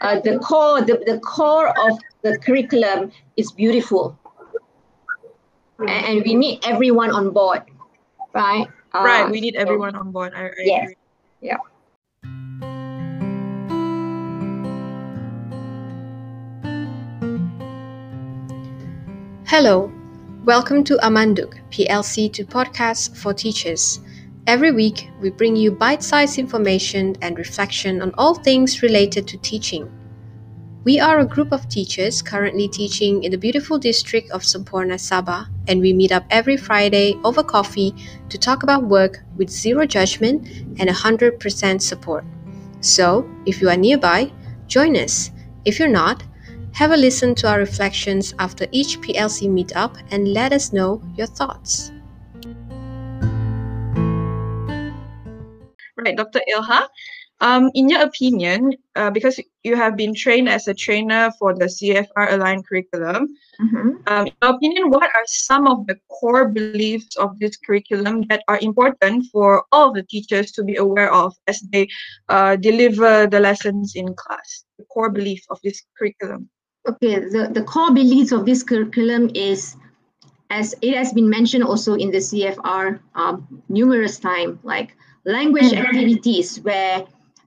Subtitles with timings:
[0.00, 4.18] uh, the core the, the core of the curriculum is beautiful
[5.78, 7.62] and, and we need everyone on board
[8.34, 10.82] right uh, right we need everyone on board I, I yes.
[10.82, 10.96] Agree.
[11.40, 11.56] yeah
[19.46, 19.90] Hello,
[20.44, 23.98] welcome to Amanduk, PLC to Podcast for Teachers.
[24.48, 29.36] Every week, we bring you bite sized information and reflection on all things related to
[29.36, 29.92] teaching.
[30.84, 35.48] We are a group of teachers currently teaching in the beautiful district of Semporna, Sabah,
[35.68, 37.94] and we meet up every Friday over coffee
[38.30, 40.48] to talk about work with zero judgment
[40.80, 42.24] and 100% support.
[42.80, 44.32] So, if you are nearby,
[44.66, 45.30] join us.
[45.66, 46.24] If you're not,
[46.72, 51.26] have a listen to our reflections after each PLC meetup and let us know your
[51.26, 51.92] thoughts.
[56.16, 56.40] Dr.
[56.48, 56.88] Ilha.
[57.40, 61.66] Um, in your opinion, uh, because you have been trained as a trainer for the
[61.66, 63.28] CFR aligned curriculum,
[63.60, 63.90] mm-hmm.
[64.08, 68.42] um, in your opinion, what are some of the core beliefs of this curriculum that
[68.48, 71.86] are important for all the teachers to be aware of as they
[72.28, 74.64] uh, deliver the lessons in class?
[74.76, 76.50] The core belief of this curriculum.
[76.88, 79.76] Okay, the, the core beliefs of this curriculum is
[80.50, 84.96] as it has been mentioned also in the CFR um, numerous times, like
[85.32, 85.86] language mm-hmm.
[85.86, 87.04] activities where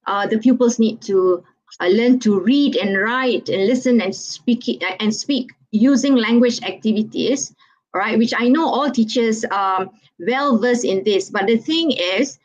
[0.08, 1.44] uh, the pupils need to
[1.80, 7.54] uh, learn to read and write and listen and speak and speak using language activities
[7.94, 8.18] right?
[8.18, 11.30] Which i know all teachers are well versed in this.
[11.30, 12.40] But the thing is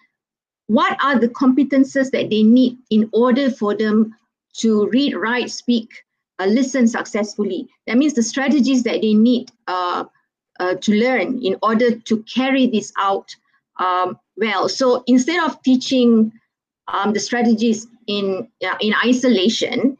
[0.66, 4.16] what are the competences that they need in order for them
[4.54, 6.04] to read write speak
[6.38, 7.68] uh, listen successfully?
[7.86, 10.04] That means the strategies that they need uh,
[10.58, 13.34] uh, to learn in order to carry this out
[13.78, 14.68] um, well.
[14.68, 16.32] So instead of teaching
[16.88, 19.96] um, the strategies in uh, in isolation,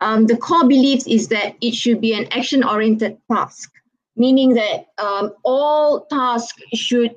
[0.00, 3.72] um, the core beliefs is that it should be an action-oriented task,
[4.16, 7.14] meaning that um, all tasks should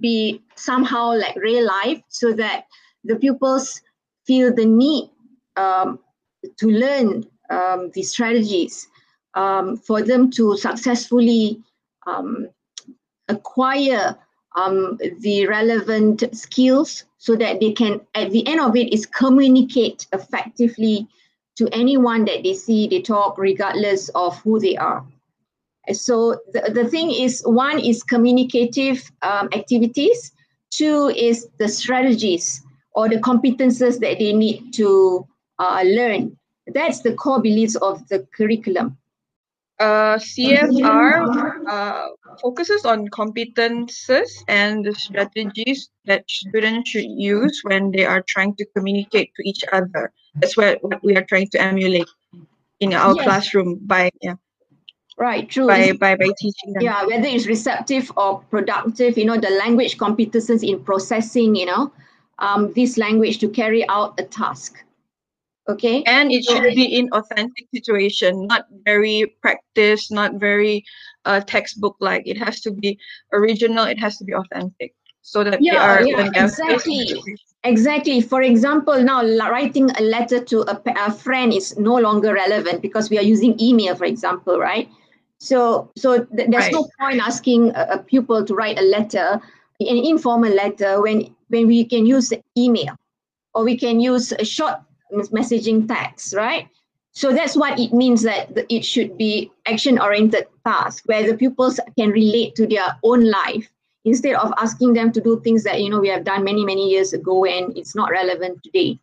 [0.00, 2.66] be somehow like real life, so that
[3.04, 3.82] the pupils
[4.26, 5.10] feel the need
[5.56, 5.98] um,
[6.56, 8.88] to learn um, the strategies
[9.34, 11.60] um, for them to successfully
[13.28, 14.16] acquire
[14.54, 20.06] um, the relevant skills so that they can, at the end of it, is communicate
[20.12, 21.08] effectively
[21.56, 25.04] to anyone that they see, they talk, regardless of who they are.
[25.92, 30.32] So the, the thing is, one is communicative um, activities,
[30.70, 32.62] two is the strategies
[32.94, 35.26] or the competences that they need to
[35.58, 36.36] uh, learn.
[36.68, 38.96] That's the core beliefs of the curriculum.
[39.78, 42.08] Uh, CFR uh,
[42.40, 48.64] focuses on competences and the strategies that students should use when they are trying to
[48.76, 50.12] communicate to each other.
[50.36, 52.08] That's what, what we are trying to emulate
[52.80, 53.24] in our yes.
[53.24, 54.34] classroom by yeah.
[55.16, 55.68] Right, true.
[55.68, 56.82] By, by, by teaching them.
[56.82, 61.92] Yeah, whether it's receptive or productive, you know, the language competences in processing, you know,
[62.40, 64.84] um, this language to carry out a task
[65.68, 70.84] okay and it should be in authentic situation not very practice not very
[71.24, 72.98] uh, textbook like it has to be
[73.32, 77.22] original it has to be authentic so that yeah, are yeah, exactly
[77.64, 82.82] exactly for example now writing a letter to a, a friend is no longer relevant
[82.82, 84.88] because we are using email for example right
[85.38, 86.72] so so th- there's right.
[86.72, 89.40] no point asking a, a pupil to write a letter
[89.80, 92.94] an informal letter when when we can use email
[93.54, 94.74] or we can use a short
[95.12, 96.68] messaging text, right?
[97.14, 102.10] So that's what it means that it should be action-oriented task where the pupils can
[102.10, 103.70] relate to their own life
[104.04, 106.90] instead of asking them to do things that you know we have done many many
[106.90, 108.98] years ago and it's not relevant today.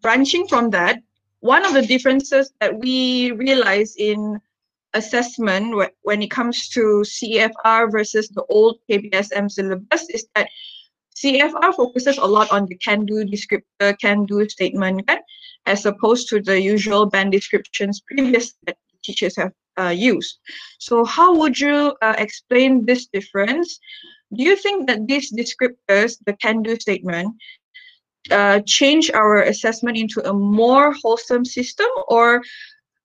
[0.00, 1.02] Branching from that,
[1.40, 4.40] one of the differences that we realize in
[4.94, 10.48] assessment when it comes to CFR versus the old KBSM syllabus is that
[11.16, 15.18] CFR focuses a lot on the can-do descriptor, can-do statement, kan?
[15.66, 20.38] As opposed to the usual band descriptions previous that teachers have uh, used.
[20.78, 23.78] So how would you uh, explain this difference?
[24.34, 27.34] Do you think that these descriptors, the can-do statement,
[28.30, 32.42] uh, change our assessment into a more wholesome system or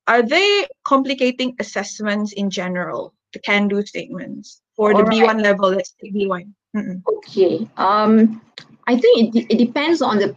[0.08, 5.24] are they complicating assessments in general, the can-do statements for All the right.
[5.24, 6.52] B1 level, let's take B1.
[6.76, 7.02] Mm-mm.
[7.18, 7.68] Okay.
[7.78, 8.42] Um,
[8.88, 10.36] I think it, it depends on the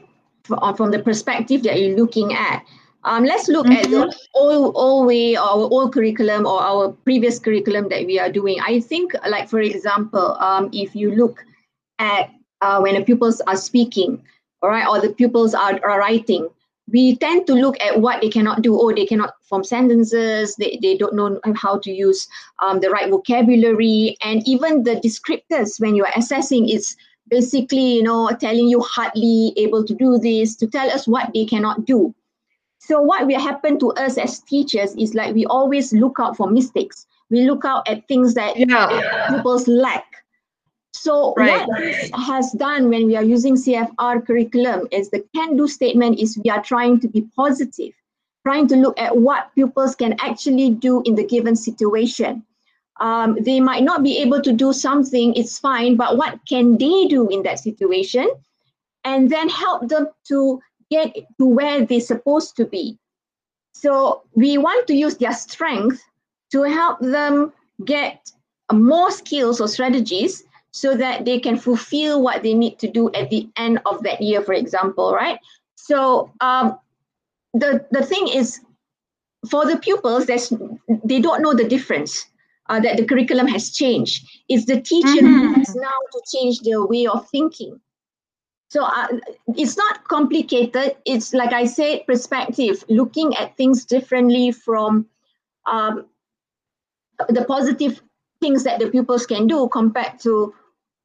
[0.77, 2.65] from the perspective that you're looking at.
[3.05, 3.85] Um, let's look mm-hmm.
[3.85, 8.19] at the old, old way or our old curriculum or our previous curriculum that we
[8.19, 8.59] are doing.
[8.61, 11.45] I think, like for example, um, if you look
[11.99, 12.31] at
[12.61, 14.23] uh, when the pupils are speaking,
[14.63, 16.49] all right, or the pupils are, are writing,
[16.91, 18.79] we tend to look at what they cannot do.
[18.79, 20.57] Oh, they cannot form sentences.
[20.57, 22.27] They, they don't know how to use
[22.63, 24.17] um, the right vocabulary.
[24.25, 26.97] And even the descriptors when you're assessing is
[27.29, 31.45] basically, you know, telling you hardly able to do this to tell us what they
[31.45, 32.15] cannot do.
[32.79, 36.51] So what will happen to us as teachers is like we always look out for
[36.51, 37.07] mistakes.
[37.31, 39.29] We look out at things that yeah.
[39.29, 40.07] pupils lack.
[40.95, 41.67] So right.
[41.69, 46.41] what this has done when we are using CFR curriculum is the can-do statement is
[46.43, 47.93] we are trying to be positive,
[48.47, 52.43] trying to look at what pupils can actually do in the given situation.
[53.01, 57.07] Um, they might not be able to do something, it's fine, but what can they
[57.07, 58.29] do in that situation?
[59.05, 60.61] And then help them to
[60.91, 62.99] get to where they're supposed to be.
[63.73, 66.03] So we want to use their strength
[66.51, 67.53] to help them
[67.85, 68.33] get
[68.73, 70.43] more skills or strategies
[70.73, 74.21] so that they can fulfill what they need to do at the end of that
[74.21, 75.39] year, for example, right?
[75.77, 76.79] So um,
[77.55, 78.61] the, the thing is,
[79.49, 80.53] for the pupils, there's,
[81.05, 82.27] they don't know the difference.
[82.71, 84.29] Uh, that the curriculum has changed.
[84.51, 85.39] It's the teacher mm-hmm.
[85.39, 87.81] who has now to change their way of thinking.
[88.69, 89.07] So uh,
[89.57, 90.97] it's not complicated.
[91.07, 95.07] It's like I said, perspective, looking at things differently from
[95.65, 96.07] um,
[97.31, 98.03] the positive
[98.41, 100.55] things that the pupils can do compared to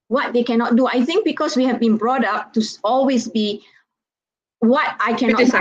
[0.10, 0.88] what they cannot do.
[0.88, 3.64] I think because we have been brought up to always be
[4.60, 5.54] what I cannot.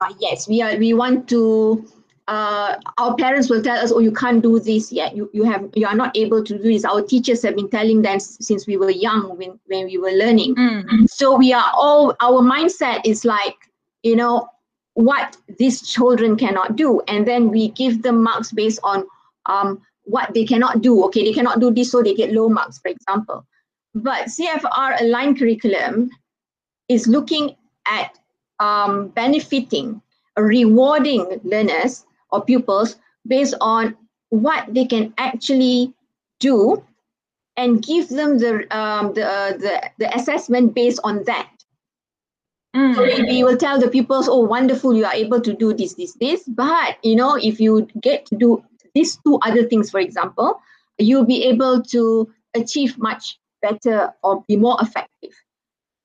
[0.00, 0.76] Uh, yes, we are.
[0.76, 1.84] We want to
[2.28, 5.16] uh, our parents will tell us, "Oh, you can't do this yet.
[5.16, 8.02] You you have you are not able to do this." Our teachers have been telling
[8.02, 10.56] them since we were young, when when we were learning.
[10.56, 11.08] Mm.
[11.08, 13.54] So we are all our mindset is like
[14.02, 14.48] you know
[14.94, 19.06] what these children cannot do, and then we give them marks based on
[19.46, 21.04] um, what they cannot do.
[21.04, 23.46] Okay, they cannot do this, so they get low marks, for example.
[23.94, 26.10] But CFR aligned curriculum
[26.88, 27.54] is looking
[27.86, 28.18] at
[28.58, 30.02] um, benefiting,
[30.36, 32.04] rewarding learners
[32.36, 32.96] or pupils
[33.26, 33.96] based on
[34.28, 35.94] what they can actually
[36.40, 36.84] do
[37.56, 41.50] and give them the um, the, uh, the the assessment based on that.
[42.76, 42.94] Mm.
[42.94, 46.12] So we will tell the pupils, oh, wonderful, you are able to do this, this,
[46.20, 46.42] this.
[46.46, 48.62] But you know, if you get to do
[48.94, 50.60] these two other things, for example,
[50.98, 55.32] you'll be able to achieve much better or be more effective.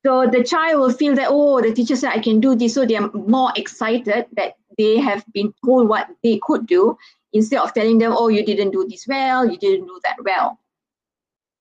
[0.06, 2.74] So the child will feel that, oh, the teacher said I can do this.
[2.74, 6.98] So they are more excited that they have been told what they could do
[7.34, 10.60] instead of telling them, oh, you didn't do this well, you didn't do that well.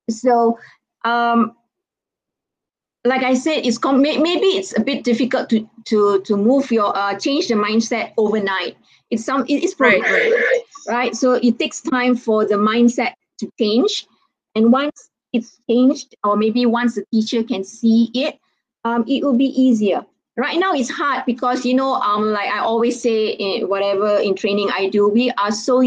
[0.09, 0.59] So,
[1.05, 1.55] um,
[3.05, 6.97] like I said, it's com- maybe it's a bit difficult to to to move your
[6.97, 8.77] uh, change the mindset overnight.
[9.11, 11.17] It's some it's right, right, right.
[11.17, 14.07] So it takes time for the mindset to change,
[14.55, 18.39] and once it's changed, or maybe once the teacher can see it,
[18.85, 20.05] um, it will be easier
[20.41, 24.35] right now it's hard because you know um like i always say in whatever in
[24.35, 25.83] training i do we are so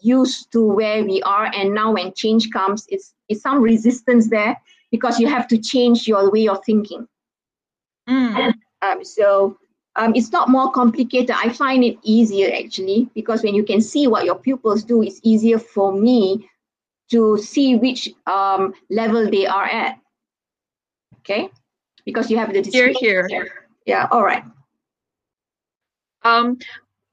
[0.00, 4.56] used to where we are and now when change comes it's it's some resistance there
[4.90, 7.08] because you have to change your way of thinking.
[8.08, 8.52] Mm.
[8.82, 9.56] um, so
[9.96, 11.30] um, it's not more complicated.
[11.30, 15.20] I find it easier actually because when you can see what your pupils do it's
[15.22, 16.48] easier for me
[17.10, 19.98] to see which um, level they are at.
[21.20, 21.48] Okay?
[22.04, 24.44] Because you have the here here yeah, all right.
[26.22, 26.58] Um,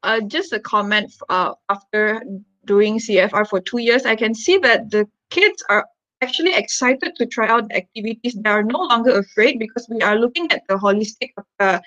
[0.04, 2.22] uh, just a comment uh, after
[2.66, 5.86] doing CFR for two years, I can see that the kids are
[6.22, 8.36] actually excited to try out the activities.
[8.36, 11.80] They are no longer afraid because we are looking at the holistic, uh,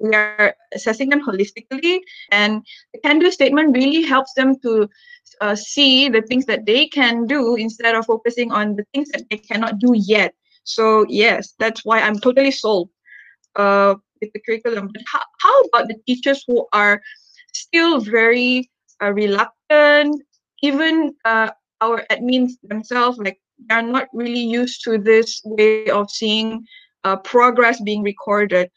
[0.00, 2.00] we are assessing them holistically.
[2.30, 4.88] And the can do statement really helps them to
[5.40, 9.24] uh, see the things that they can do instead of focusing on the things that
[9.30, 10.34] they cannot do yet.
[10.64, 12.90] So, yes, that's why I'm totally sold.
[13.56, 13.96] Uh,
[14.32, 14.90] the curriculum.
[14.92, 17.00] But how, how about the teachers who are
[17.52, 18.70] still very
[19.02, 20.22] uh, reluctant,
[20.62, 21.50] even uh,
[21.80, 23.38] our admins themselves, like
[23.68, 26.64] they're not really used to this way of seeing
[27.04, 28.70] uh, progress being recorded.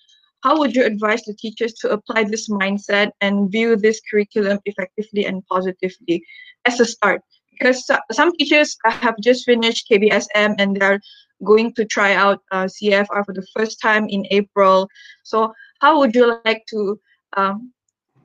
[0.43, 5.25] How would you advise the teachers to apply this mindset and view this curriculum effectively
[5.25, 6.23] and positively
[6.65, 7.21] as a start?
[7.57, 10.99] Because some teachers have just finished KBSM and they're
[11.43, 14.89] going to try out uh, CFR for the first time in April.
[15.23, 16.99] So how would you like to
[17.37, 17.71] um,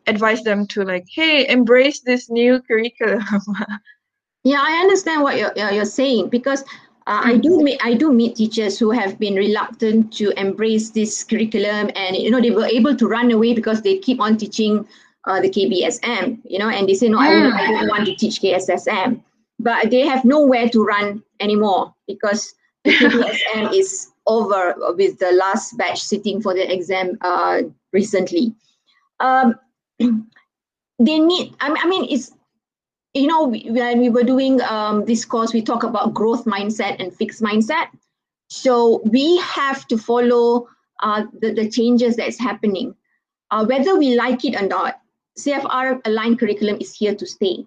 [0.07, 3.25] advise them to like, hey, embrace this new curriculum?
[4.45, 6.63] yeah, I understand what you're, you're saying because
[7.07, 11.25] uh, I do meet I do meet teachers who have been reluctant to embrace this
[11.25, 14.87] curriculum, and you know they were able to run away because they keep on teaching
[15.27, 17.53] uh, the KBSM, you know, and they say no, mm.
[17.53, 19.23] I, I don't want to teach KSSM,
[19.59, 25.77] but they have nowhere to run anymore because the KBSM is over with the last
[25.77, 27.63] batch sitting for the exam uh,
[27.93, 28.55] recently.
[29.21, 29.55] um,
[29.99, 32.33] they need, I mean, I mean, it's,
[33.15, 37.15] you know, when we were doing um, this course, we talk about growth mindset and
[37.15, 37.89] fixed mindset.
[38.49, 40.69] So we have to follow
[41.03, 42.95] uh, the, the changes that's happening.
[43.51, 45.01] Uh, whether we like it or not,
[45.39, 47.67] CFR aligned curriculum is here to stay.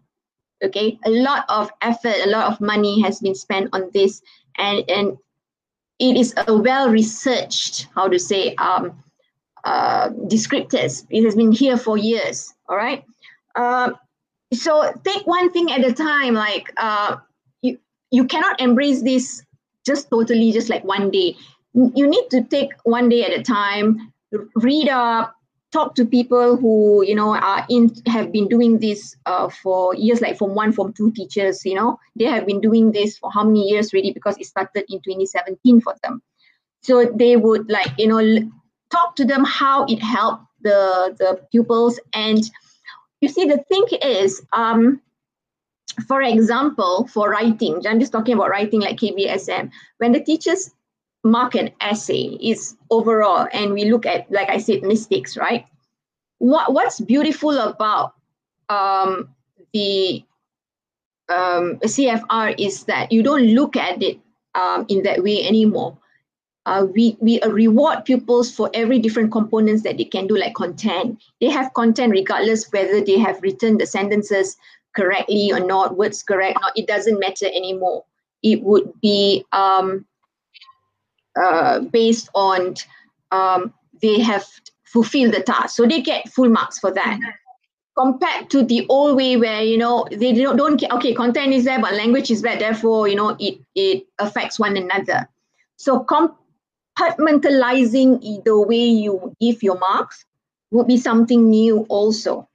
[0.64, 4.22] Okay, a lot of effort, a lot of money has been spent on this,
[4.58, 5.18] and and
[6.00, 9.04] it is a well researched, how to say, um,
[9.64, 11.06] uh, descriptors.
[11.10, 12.54] It has been here for years.
[12.68, 13.04] All right.
[13.56, 13.92] Uh,
[14.54, 16.34] so take one thing at a time.
[16.34, 17.18] Like uh,
[17.62, 17.78] you,
[18.12, 19.44] you cannot embrace this
[19.86, 21.36] just totally, just like one day.
[21.74, 24.14] You need to take one day at a time.
[24.56, 25.36] Read up,
[25.74, 30.22] talk to people who you know are in have been doing this uh, for years
[30.22, 33.44] like from one from two teachers you know they have been doing this for how
[33.44, 36.22] many years really because it started in 2017 for them.
[36.82, 38.52] So they would like you know
[38.92, 42.00] talk to them how it helped the the pupils.
[42.14, 42.44] And
[43.22, 45.02] you see the thing is um
[46.08, 50.72] for example for writing i'm just talking about writing like kbsm when the teachers
[51.24, 55.66] mark an essay is overall and we look at like i said mistakes right?
[56.40, 58.14] What what's beautiful about
[58.68, 59.30] um,
[59.74, 60.24] the
[61.30, 64.20] um, cfr is that you don't look at it
[64.56, 65.98] um, in that way anymore.
[66.66, 71.22] Uh, we we reward pupils for every different components that they can do like content.
[71.42, 74.58] They have content regardless whether they have written the sentences
[74.96, 78.06] correctly or not words correct or not it doesn't matter anymore.
[78.44, 80.06] It would be um,
[81.42, 82.76] uh, based on
[83.32, 84.46] um, they have
[84.86, 85.76] fulfilled the task.
[85.76, 87.20] So they get full marks for that.
[87.98, 91.80] Compared to the old way where, you know, they don't, don't okay, content is there,
[91.80, 92.60] but language is bad.
[92.60, 95.30] Therefore, you know, it, it affects one another.
[95.78, 96.04] So
[97.00, 100.26] compartmentalizing the way you give your marks
[100.72, 102.50] would be something new also.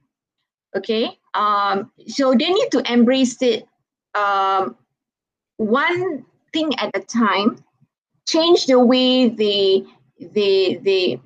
[0.75, 1.17] Okay.
[1.33, 3.65] Um, so they need to embrace it
[4.15, 4.75] um,
[5.57, 7.63] one thing at a time
[8.29, 9.83] change the way they
[10.19, 11.19] they they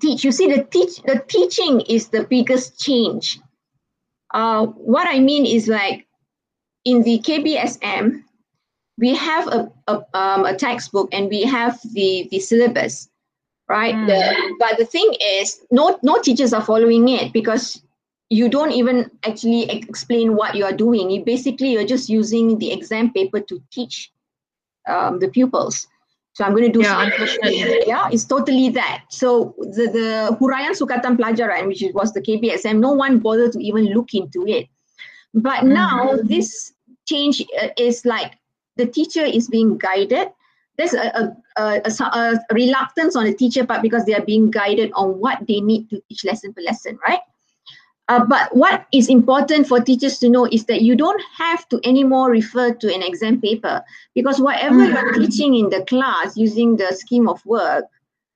[0.00, 0.24] teach.
[0.24, 3.38] You see, the teach the teaching is the biggest change.
[4.34, 6.06] Uh, what I mean is like
[6.84, 8.22] in the KBSM,
[8.98, 13.08] we have a, a, um, a textbook and we have the, the syllabus,
[13.68, 13.94] right?
[13.94, 14.06] Mm.
[14.06, 17.82] The, but the thing is, no, no teachers are following it because
[18.30, 21.10] you don't even actually explain what you are doing.
[21.10, 24.12] You basically you're just using the exam paper to teach
[24.88, 25.86] um, the pupils.
[26.36, 27.84] So I'm going to do yeah, unfortunately.
[27.86, 29.04] Yeah, it's totally that.
[29.08, 33.86] So the, the Huraian Sukatan Pelajaran, which was the KBSM, no one bothered to even
[33.86, 34.68] look into it.
[35.32, 35.72] But mm-hmm.
[35.72, 36.74] now this
[37.08, 38.36] change uh, is like
[38.76, 40.28] the teacher is being guided.
[40.76, 44.92] There's a, a, a, a reluctance on the teacher part because they are being guided
[44.92, 47.20] on what they need to teach lesson per lesson, right?
[48.08, 51.80] Uh, but what is important for teachers to know is that you don't have to
[51.82, 53.82] anymore refer to an exam paper
[54.14, 54.92] because whatever mm.
[54.92, 57.84] you're teaching in the class using the scheme of work,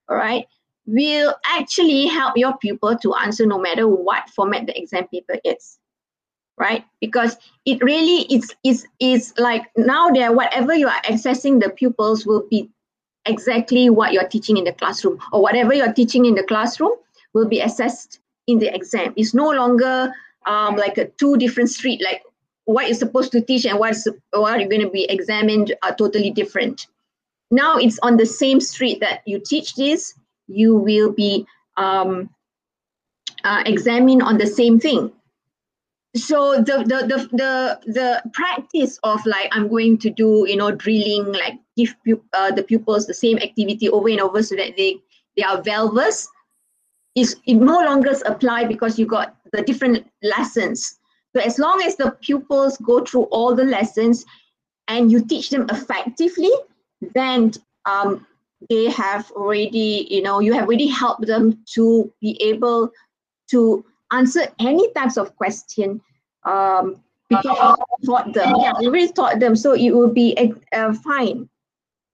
[0.09, 0.45] all right,
[0.85, 5.79] will actually help your pupil to answer no matter what format the exam paper is
[6.57, 11.69] right because it really is is is like now there whatever you are accessing the
[11.69, 12.69] pupils will be
[13.25, 16.91] exactly what you're teaching in the classroom or whatever you're teaching in the classroom
[17.33, 19.13] will be assessed in the exam.
[19.15, 20.11] It's no longer
[20.45, 22.23] um, like a two different street, like
[22.65, 26.31] what you're supposed to teach and what's what you're going to be examined are totally
[26.31, 26.87] different.
[27.51, 30.13] Now it's on the same street that you teach this,
[30.47, 31.45] you will be
[31.77, 32.29] um,
[33.43, 35.11] uh, examined on the same thing.
[36.15, 40.71] So the, the the the the practice of like I'm going to do you know
[40.71, 41.95] drilling like give
[42.33, 44.97] uh, the pupils the same activity over and over so that they
[45.37, 46.29] they are well versed
[47.15, 50.99] is it no longer apply because you got the different lessons.
[51.35, 54.25] So as long as the pupils go through all the lessons
[54.87, 56.51] and you teach them effectively,
[57.13, 57.51] then
[57.85, 58.25] um,
[58.69, 62.91] they have already, you know, you have already helped them to be able
[63.49, 66.01] to answer any types of question
[66.43, 68.55] um, because you taught them.
[68.59, 70.35] Yeah, you really taught them, so it will be
[70.73, 71.49] uh, fine.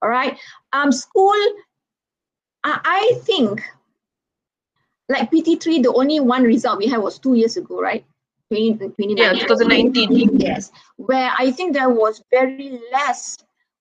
[0.02, 0.38] All right.
[0.74, 1.34] Um, school,
[2.64, 3.64] I, I think
[5.10, 8.06] like PT3, the only one result we had was two years ago, right?
[8.50, 9.18] 20, 2019.
[9.18, 10.40] Yeah, 2019.
[10.40, 13.38] Yes, where I think there was very less,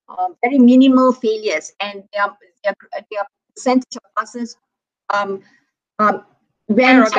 [0.09, 2.27] um, very minimal failures, and their
[2.65, 2.75] their,
[3.11, 4.57] their percentage of passes
[5.11, 5.43] um,
[5.99, 6.25] um,
[6.69, 7.13] went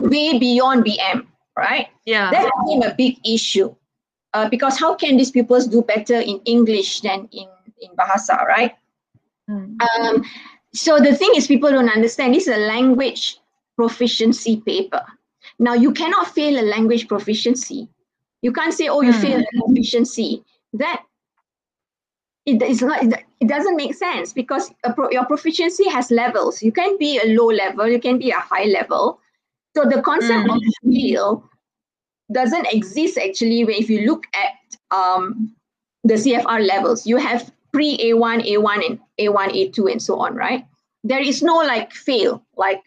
[0.00, 1.26] way beyond BM,
[1.56, 1.88] right?
[2.04, 3.74] Yeah, that became a big issue
[4.34, 7.48] uh, because how can these pupils do better in English than in
[7.80, 8.74] in Bahasa, right?
[9.48, 9.80] Mm.
[9.80, 10.24] Um,
[10.74, 13.38] so the thing is people don't understand this is a language
[13.76, 15.04] proficiency paper.
[15.58, 17.88] Now, you cannot fail a language proficiency.
[18.42, 19.20] You can't say, oh, you mm.
[19.20, 20.44] failed proficiency.
[20.74, 21.02] That
[22.44, 26.62] it is not, it doesn't make sense because pro, your proficiency has levels.
[26.62, 29.20] You can be a low level, you can be a high level.
[29.76, 30.56] So the concept mm.
[30.56, 31.44] of fail
[32.32, 35.54] doesn't exist actually if you look at um,
[36.04, 37.06] the CFR levels.
[37.06, 40.66] You have pre A1, A1, and A1, A2, and so on, right?
[41.04, 42.82] There is no like fail, like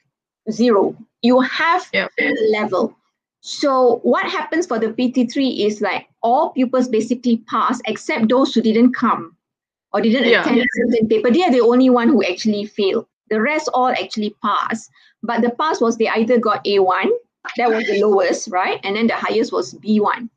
[0.52, 0.98] zero.
[1.22, 2.12] You have yep.
[2.52, 2.94] level.
[3.40, 8.62] So what happens for the PT3 is like all pupils basically pass except those who
[8.62, 9.38] didn't come
[9.94, 10.42] or didn't yeah.
[10.42, 11.32] attend a certain paper.
[11.32, 13.08] They are the only one who actually failed.
[13.30, 14.90] The rest all actually pass.
[15.24, 17.08] But the pass was they either got A1,
[17.56, 18.82] that was the lowest, right?
[18.84, 20.30] And then the highest was B1.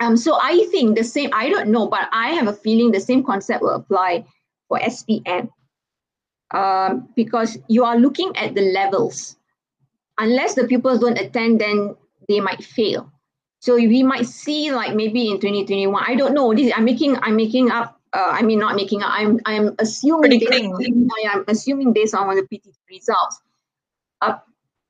[0.00, 3.00] Um, so I think the same, I don't know, but I have a feeling the
[3.00, 4.26] same concept will apply
[4.68, 5.48] for SPM.
[6.52, 9.36] Um, because you are looking at the levels.
[10.18, 11.96] Unless the pupils don't attend, then
[12.28, 13.10] they might fail.
[13.60, 16.54] So we might see like maybe in 2021, I don't know.
[16.54, 18.00] This I'm making I'm making up.
[18.12, 19.10] Uh, I mean not making up.
[19.12, 23.40] I'm I'm assuming based, I am assuming based on the PT results.
[24.20, 24.38] Uh,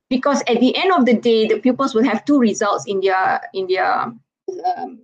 [0.09, 3.41] because at the end of the day, the pupils will have two results in their
[3.53, 4.13] in their
[4.75, 4.99] um,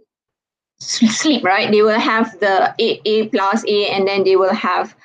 [0.80, 1.72] sleep, right?
[1.72, 4.96] They will have the A, A plus A, and then they will have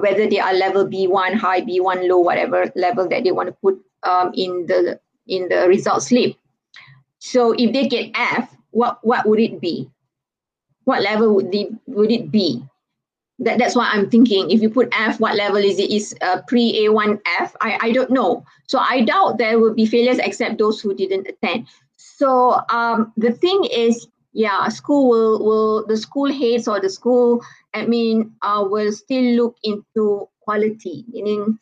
[0.00, 3.80] whether they are level B1, high, B1, low, whatever level that they want to put
[4.04, 6.36] um, in the in the result slip.
[7.18, 9.90] So if they get F, what what would it be?
[10.84, 12.64] What level would they would it be?
[13.40, 14.50] That, that's what I'm thinking.
[14.50, 15.90] If you put F, what level is it?
[15.90, 17.54] Is uh, pre A1 F?
[17.60, 18.44] I, I don't know.
[18.66, 21.66] So I doubt there will be failures except those who didn't attend.
[22.18, 27.40] So um, the thing is, yeah, school will, will the school heads or the school
[27.76, 31.60] admin uh, will still look into quality, meaning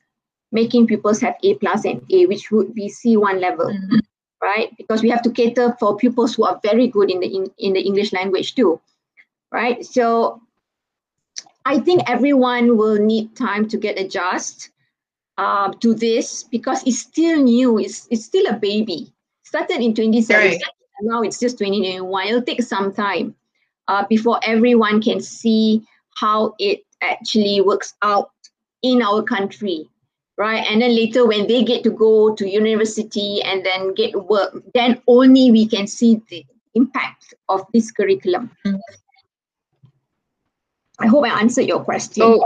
[0.52, 3.66] making pupils have A plus and A, which would be C1 level.
[3.66, 3.98] Mm-hmm.
[4.42, 7.50] Right, because we have to cater for pupils who are very good in the in,
[7.58, 8.80] in the English language too,
[9.50, 9.84] right?
[9.84, 10.42] So
[11.64, 14.71] I think everyone will need time to get adjust
[15.38, 17.78] uh, to this because it's still new.
[17.78, 19.12] It's, it's still a baby.
[19.47, 20.61] Started in 2017, right.
[21.02, 22.26] now it's just 2021.
[22.26, 23.32] It'll take some time
[23.87, 28.32] uh, before everyone can see how it actually works out
[28.82, 29.89] in our country,
[30.37, 30.67] right?
[30.69, 35.00] And then later when they get to go to university and then get work, then
[35.06, 38.50] only we can see the impact of this curriculum.
[38.67, 38.76] Mm-hmm.
[40.99, 42.25] I hope I answered your question.
[42.25, 42.45] Oh,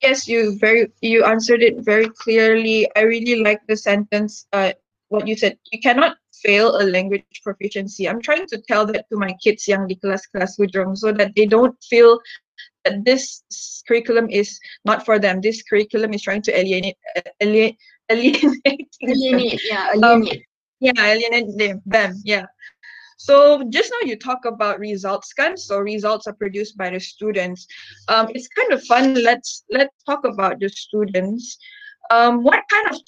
[0.00, 2.88] yes, you very you answered it very clearly.
[2.94, 4.46] I really like the sentence.
[4.52, 4.74] Uh,
[5.12, 5.58] what you said.
[5.70, 8.08] You cannot fail a language proficiency.
[8.08, 11.44] I'm trying to tell that to my kids yang di kelas-kelas hujung so that they
[11.44, 12.18] don't feel
[12.84, 13.44] that this
[13.86, 15.44] curriculum is not for them.
[15.44, 16.96] This curriculum is trying to alienate,
[17.40, 17.76] alienate,
[18.10, 20.02] alienate, alienate, yeah, alienate.
[20.02, 20.20] Um,
[20.80, 22.48] yeah, alienate them, them, yeah.
[23.22, 25.54] So just now you talk about results, kan?
[25.54, 27.68] So results are produced by the students.
[28.08, 29.14] Um, it's kind of fun.
[29.14, 31.54] Let's let's talk about the students.
[32.10, 32.98] Um, what kind of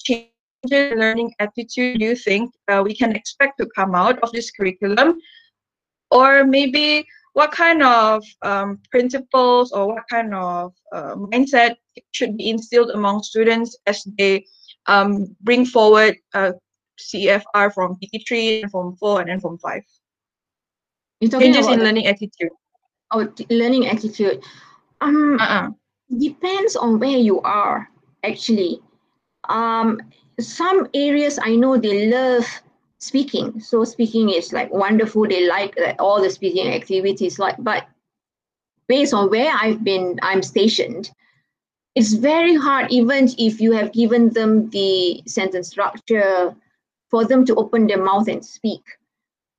[0.67, 4.31] changes in learning attitude do you think uh, we can expect to come out of
[4.31, 5.19] this curriculum?
[6.11, 11.75] Or maybe what kind of um, principles or what kind of uh, mindset
[12.11, 14.45] should be instilled among students as they
[14.87, 16.53] um, bring forward uh,
[16.99, 19.81] CFR from PT3 and from 4 and then from 5?
[21.19, 22.51] You're talking Changes in learning attitude.
[23.11, 24.43] Oh, learning attitude.
[25.01, 25.69] Um, uh-uh.
[26.17, 27.89] depends on where you are
[28.23, 28.79] actually.
[29.49, 29.99] Um,
[30.39, 32.45] some areas I know they love
[32.99, 33.59] speaking.
[33.59, 35.27] So speaking is like wonderful.
[35.27, 37.39] They like uh, all the speaking activities.
[37.39, 37.87] Like, but
[38.87, 41.11] based on where I've been, I'm stationed.
[41.95, 46.53] It's very hard, even if you have given them the sentence structure,
[47.09, 48.81] for them to open their mouth and speak.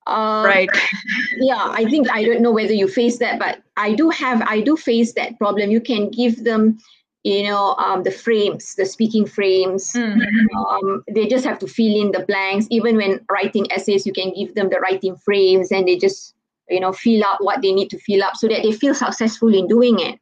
[0.06, 0.68] Um, right.
[1.38, 4.60] yeah, I think I don't know whether you face that, but I do have I
[4.60, 5.70] do face that problem.
[5.70, 6.78] You can give them,
[7.26, 9.92] you know, um, the frames, the speaking frames.
[9.92, 10.56] Mm-hmm.
[10.56, 12.66] Um, they just have to fill in the blanks.
[12.70, 16.34] Even when writing essays, you can give them the writing frames, and they just
[16.70, 19.52] you know fill up what they need to fill up so that they feel successful
[19.52, 20.20] in doing it.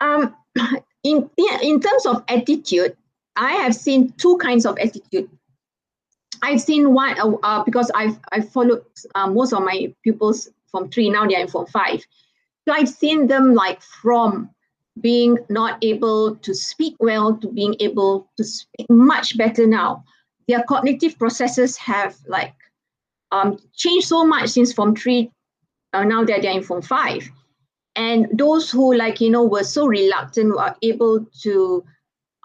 [0.00, 0.34] Um,
[1.04, 1.30] in
[1.62, 2.96] in terms of attitude,
[3.36, 5.30] I have seen two kinds of attitude
[6.42, 10.90] I've seen one uh, uh, because I've I've followed uh, most of my pupils from
[10.90, 12.04] three now they are in form five.
[12.66, 14.50] So I've seen them like from
[15.00, 20.04] being not able to speak well to being able to speak much better now.
[20.46, 22.54] Their cognitive processes have like
[23.32, 25.30] um, changed so much since form three.
[25.92, 27.30] Uh, now that they're in form five,
[27.94, 31.84] and those who like you know were so reluctant were able to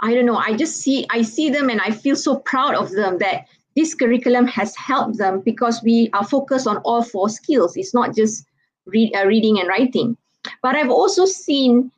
[0.02, 2.92] I don't know, I just see I see them and I feel so proud of
[2.92, 7.76] them that this curriculum has helped them because we are focused on all four skills.
[7.76, 8.46] It's not just
[8.86, 10.18] read, uh, reading and writing.
[10.62, 11.92] But I've also seen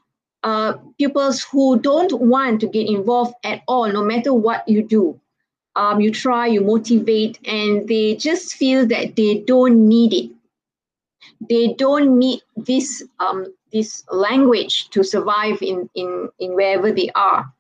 [0.43, 5.19] uh, pupils who don't want to get involved at all, no matter what you do.
[5.75, 10.31] Um, you try, you motivate, and they just feel that they don't need it.
[11.49, 17.51] They don't need this um, this language to survive in, in, in wherever they are.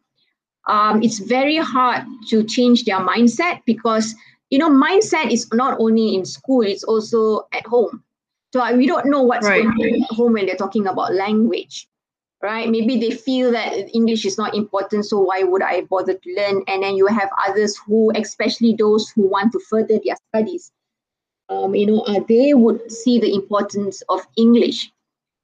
[0.67, 4.13] Um, it's very hard to change their mindset because
[4.49, 8.03] you know mindset is not only in school; it's also at home.
[8.51, 9.63] So we don't know what's right.
[9.63, 11.87] going on at home when they're talking about language
[12.41, 12.69] right?
[12.69, 16.63] Maybe they feel that English is not important, so why would I bother to learn?
[16.67, 20.71] And then you have others who, especially those who want to further their studies,
[21.49, 24.91] um, you know, uh, they would see the importance of English.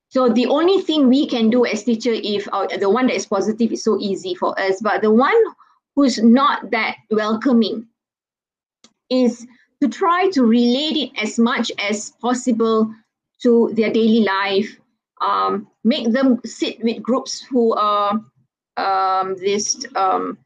[0.10, 3.26] So the only thing we can do as teacher, if uh, the one that is
[3.26, 5.36] positive is so easy for us, but the one
[5.96, 7.88] who's not that welcoming
[9.10, 9.46] is
[9.82, 12.94] to try to relate it as much as possible
[13.42, 14.80] to their daily life
[15.22, 18.20] um, make them sit with groups who are
[18.76, 20.38] um, this um,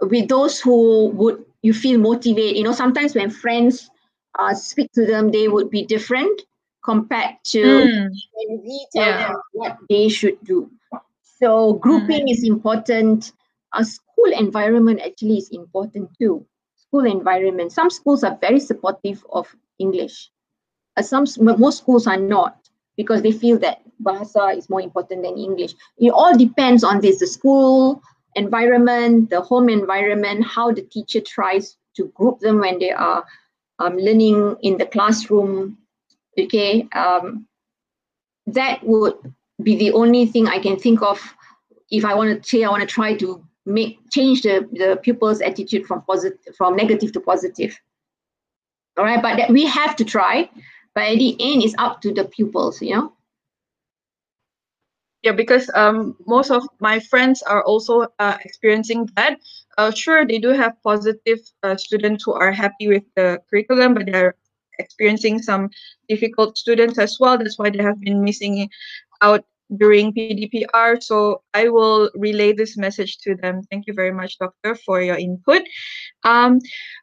[0.00, 2.56] with those who would you feel motivate.
[2.56, 3.90] You know, sometimes when friends
[4.38, 6.42] uh, speak to them, they would be different
[6.84, 8.10] compared to mm.
[8.34, 9.28] when we tell yeah.
[9.28, 10.70] them what they should do.
[11.40, 12.32] So grouping mm.
[12.32, 13.32] is important.
[13.72, 16.46] A school environment actually is important too.
[16.76, 17.72] School environment.
[17.72, 20.30] Some schools are very supportive of English.
[20.96, 25.38] Uh, some most schools are not because they feel that Bahasa is more important than
[25.38, 25.74] English.
[25.98, 28.02] It all depends on this, the school
[28.34, 33.24] environment, the home environment, how the teacher tries to group them when they are
[33.78, 35.78] um, learning in the classroom.
[36.38, 37.46] Okay, um,
[38.46, 39.14] that would
[39.62, 41.20] be the only thing I can think of
[41.90, 45.40] if I want to say I want to try to make change the, the pupils'
[45.40, 47.78] attitude from positive from negative to positive.
[48.98, 50.50] All right, but that we have to try.
[50.94, 53.13] But at the end, it's up to the pupils, you know
[55.24, 59.40] yeah because um, most of my friends are also uh, experiencing that.
[59.78, 64.06] Uh, sure they do have positive uh, students who are happy with the curriculum but
[64.06, 64.34] they're
[64.78, 65.70] experiencing some
[66.08, 67.38] difficult students as well.
[67.38, 68.68] That's why they have been missing
[69.22, 69.44] out
[69.78, 73.62] during pdpr so i will relay this message to them.
[73.70, 75.62] Thank you very much doctor for your input.
[76.22, 76.60] Um,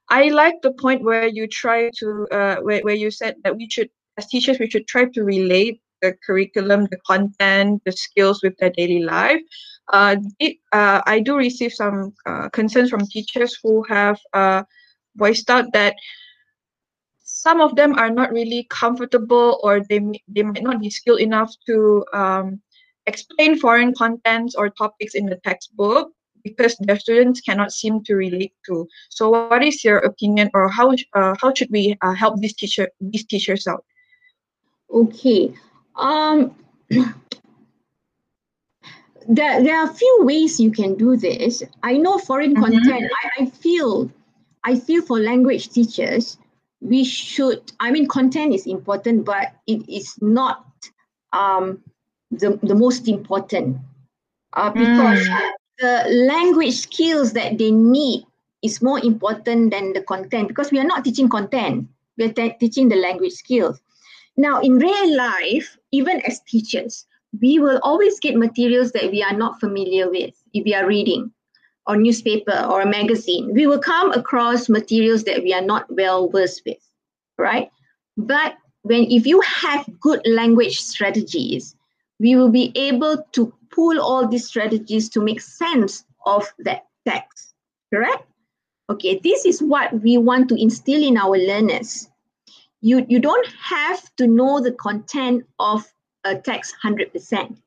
[0.10, 3.68] i like the point where you try to uh, where, where you said that we
[3.68, 8.56] should as teachers we should try to relate the curriculum, the content, the skills with
[8.58, 9.42] their daily life.
[9.92, 14.64] Uh, it, uh, I do receive some uh, concerns from teachers who have uh,
[15.16, 15.96] voiced out that
[17.24, 21.54] some of them are not really comfortable or they, they might not be skilled enough
[21.66, 22.62] to um,
[23.08, 26.12] explain foreign contents or topics in the textbook
[26.44, 28.88] because their students cannot seem to relate to.
[29.10, 32.90] So, what is your opinion, or how uh, how should we uh, help these teacher
[33.00, 33.86] these teachers out?
[34.92, 35.54] Okay,
[35.96, 36.56] um,
[36.90, 37.14] there,
[39.64, 41.64] there are a few ways you can do this.
[41.84, 42.64] I know foreign mm-hmm.
[42.64, 43.12] content.
[43.24, 44.12] I, I feel,
[44.64, 46.38] I feel for language teachers,
[46.82, 47.72] we should.
[47.80, 50.66] I mean, content is important, but it is not
[51.32, 51.82] um,
[52.32, 53.78] the the most important
[54.54, 55.52] uh, because mm.
[55.80, 58.26] the language skills that they need
[58.64, 61.88] is more important than the content because we are not teaching content.
[62.18, 63.80] We are te- teaching the language skills.
[64.38, 67.06] Now, in real life, even as teachers,
[67.42, 71.32] we will always get materials that we are not familiar with if we are reading
[71.88, 73.54] or newspaper or a magazine.
[73.54, 76.78] We will come across materials that we are not well versed with,
[77.38, 77.70] right?
[78.18, 81.76] But when if you have good language strategies,
[82.20, 87.54] we will be able to pull all these strategies to make sense of that text,
[87.94, 88.28] correct?
[88.90, 92.11] Okay, this is what we want to instill in our learners
[92.82, 95.86] you, you don't have to know the content of
[96.24, 97.58] a text 100%.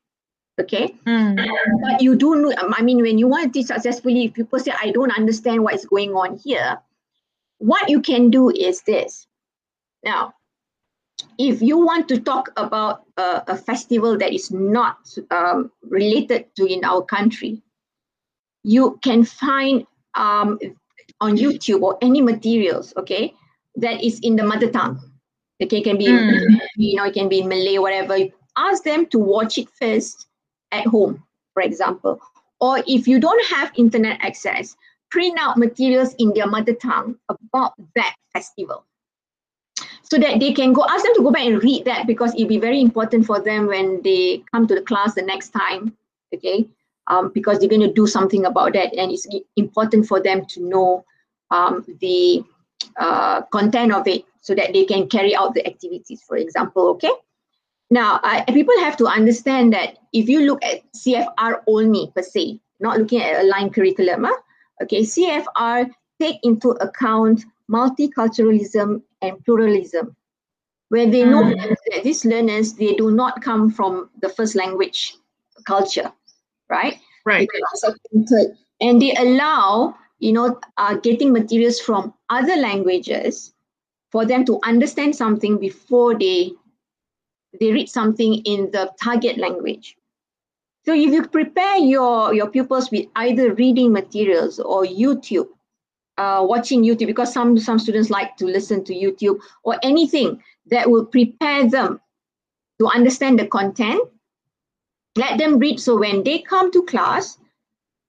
[0.60, 0.94] Okay.
[1.06, 1.48] Mm.
[1.82, 4.72] But you do know, I mean, when you want to teach successfully, if people say,
[4.80, 6.78] I don't understand what is going on here,
[7.58, 9.26] what you can do is this.
[10.04, 10.34] Now,
[11.38, 14.98] if you want to talk about a, a festival that is not
[15.30, 17.62] um, related to in our country,
[18.62, 20.58] you can find um,
[21.20, 23.34] on YouTube or any materials, okay,
[23.76, 25.00] that is in the mother tongue.
[25.62, 26.60] Okay, it can be mm.
[26.76, 28.16] you know, it can be in Malay, whatever.
[28.56, 30.26] Ask them to watch it first
[30.72, 32.20] at home, for example.
[32.60, 34.76] Or if you don't have internet access,
[35.10, 38.84] print out materials in their mother tongue about that festival.
[40.02, 42.48] So that they can go ask them to go back and read that because it'll
[42.48, 45.96] be very important for them when they come to the class the next time.
[46.34, 46.68] Okay.
[47.06, 50.62] um, because they're going to do something about that, and it's important for them to
[50.66, 51.04] know
[51.50, 52.42] um, the
[52.96, 56.88] uh, content of it so that they can carry out the activities, for example.
[56.90, 57.10] Okay.
[57.90, 62.60] Now, uh, people have to understand that if you look at CFR only per se,
[62.80, 64.36] not looking at aligned curriculum, huh?
[64.82, 70.16] okay, CFR take into account multiculturalism and pluralism,
[70.88, 71.76] where they know mm.
[71.90, 75.16] that these learners, they do not come from the first language
[75.66, 76.12] culture,
[76.68, 76.98] right?
[77.24, 77.48] Right.
[78.80, 83.52] And they allow, you know, uh, getting materials from other languages
[84.10, 86.50] for them to understand something before they
[87.60, 89.96] they read something in the target language.
[90.86, 95.48] So if you prepare your, your pupils with either reading materials or YouTube,
[96.16, 100.90] uh, watching YouTube, because some, some students like to listen to YouTube or anything that
[100.90, 102.00] will prepare them
[102.80, 104.02] to understand the content,
[105.16, 105.78] let them read.
[105.78, 107.38] So when they come to class,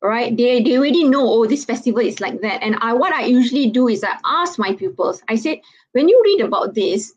[0.08, 2.62] right, they, they already know, oh, this festival is like that.
[2.62, 5.60] And I, what I usually do is I ask my pupils, I said,
[5.94, 7.14] when you read about this,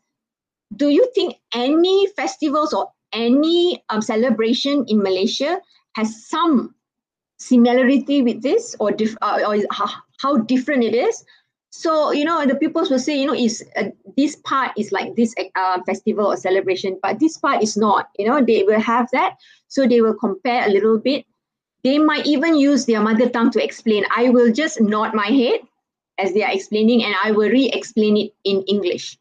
[0.75, 5.59] do you think any festivals or any um, celebration in Malaysia
[5.95, 6.75] has some
[7.37, 9.89] similarity with this or, dif- uh, or how,
[10.21, 11.25] how, different it is?
[11.71, 15.15] So, you know, the pupils will say, you know, is uh, this part is like
[15.15, 19.09] this uh, festival or celebration, but this part is not, you know, they will have
[19.11, 19.35] that.
[19.67, 21.25] So they will compare a little bit.
[21.83, 24.05] They might even use their mother tongue to explain.
[24.15, 25.61] I will just nod my head
[26.17, 29.17] as they are explaining and I will re-explain it in English.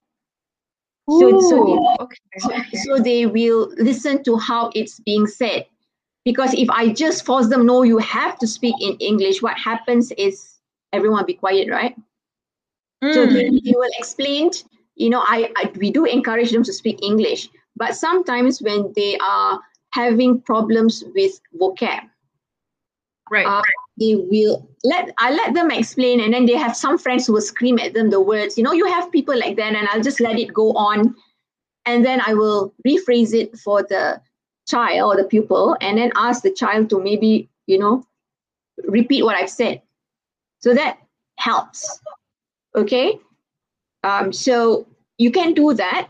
[1.08, 2.16] So, so, okay.
[2.38, 2.50] so,
[2.84, 5.66] so they will listen to how it's being said.
[6.24, 10.12] Because if I just force them, no, you have to speak in English, what happens
[10.18, 10.58] is
[10.92, 11.96] everyone be quiet, right?
[13.02, 13.14] Mm.
[13.14, 14.50] So they, they will explain,
[14.96, 19.16] you know, I, I we do encourage them to speak English, but sometimes when they
[19.18, 19.60] are
[19.92, 22.02] having problems with vocab,
[23.30, 23.62] right, uh,
[23.98, 27.40] they will let I let them explain, and then they have some friends who will
[27.40, 28.56] scream at them the words.
[28.56, 31.14] You know, you have people like that, and I'll just let it go on,
[31.86, 34.20] and then I will rephrase it for the
[34.68, 38.04] child or the pupil, and then ask the child to maybe you know
[38.84, 39.82] repeat what I've said.
[40.60, 40.98] So that
[41.36, 42.00] helps.
[42.74, 43.18] Okay.
[44.04, 44.86] Um, so
[45.18, 46.08] you can do that.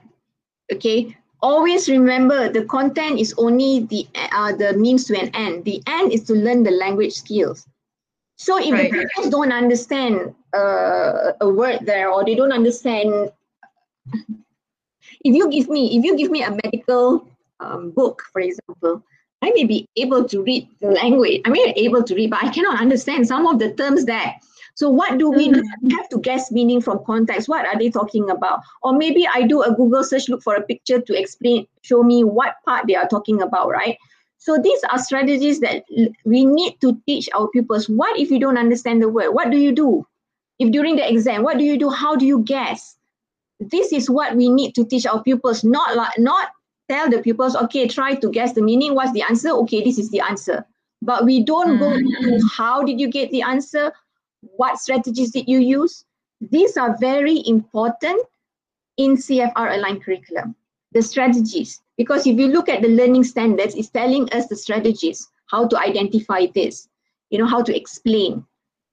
[0.72, 5.83] Okay always remember the content is only the uh, the means to an end the
[5.87, 7.66] end is to learn the language skills
[8.38, 8.85] so if right.
[8.85, 13.33] the parents don't understand uh, a word there or they don't understand,
[15.24, 19.03] if you give me if you give me a medical um, book, for example,
[19.42, 21.42] I may be able to read the language.
[21.44, 24.37] I may be able to read, but I cannot understand some of the terms there.
[24.78, 25.48] So what do we?
[25.82, 27.48] We have to guess meaning from context.
[27.48, 28.60] What are they talking about?
[28.84, 32.22] Or maybe I do a Google search, look for a picture to explain, show me
[32.22, 33.98] what part they are talking about, right?
[34.36, 35.82] So these are strategies that
[36.24, 37.88] we need to teach our pupils.
[37.88, 39.30] What if you don't understand the word?
[39.30, 40.06] What do you do?
[40.60, 41.90] If during the exam, what do you do?
[41.90, 42.94] How do you guess?
[43.58, 46.50] This is what we need to teach our pupils, not like not
[46.88, 48.94] tell the pupils, okay, try to guess the meaning.
[48.94, 49.50] What's the answer?
[49.50, 50.64] Okay, this is the answer.
[51.02, 52.40] But we don't go into mm.
[52.48, 53.92] how did you get the answer?
[54.40, 56.05] What strategies did you use?
[56.40, 58.22] These are very important
[58.96, 60.55] in CFR aligned curriculum.
[60.92, 65.29] The strategies, because if you look at the learning standards, it's telling us the strategies,
[65.46, 66.88] how to identify this,
[67.31, 68.44] you know, how to explain,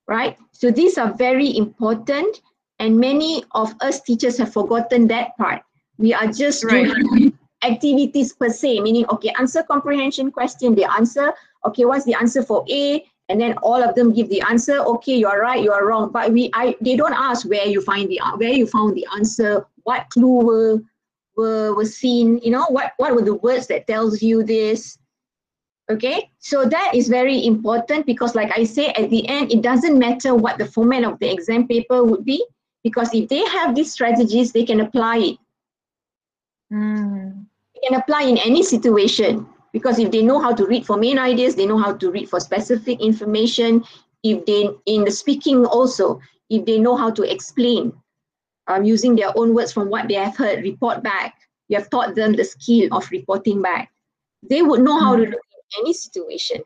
[0.08, 0.38] right?
[0.52, 2.42] So these are very important.
[2.80, 5.62] And many of us teachers have forgotten that part.
[5.98, 6.94] We are just right.
[6.94, 11.34] doing activities per se, meaning, okay, answer comprehension question, they answer,
[11.66, 13.06] okay, what's the answer for A?
[13.28, 16.12] And then all of them give the answer, okay, you are right, you are wrong.
[16.12, 19.66] But we, I, they don't ask where you find the, where you found the answer,
[19.84, 20.82] what clue were
[21.36, 24.98] were, were seen, you know, what, what were the words that tells you this?
[25.92, 30.00] Okay, so that is very important because like I say, at the end, it doesn't
[30.00, 32.44] matter what the format of the exam paper would be
[32.84, 35.38] because if they have these strategies, they can apply it.
[36.74, 37.46] Mm.
[37.76, 41.20] They can apply in any situation because if they know how to read for main
[41.20, 43.84] ideas, they know how to read for specific information.
[44.24, 47.92] If they, in the speaking also, if they know how to explain,
[48.68, 51.36] um, using their own words from what they have heard, report back.
[51.68, 53.92] You have taught them the skill of reporting back.
[54.50, 56.62] They would know how to do in any situation.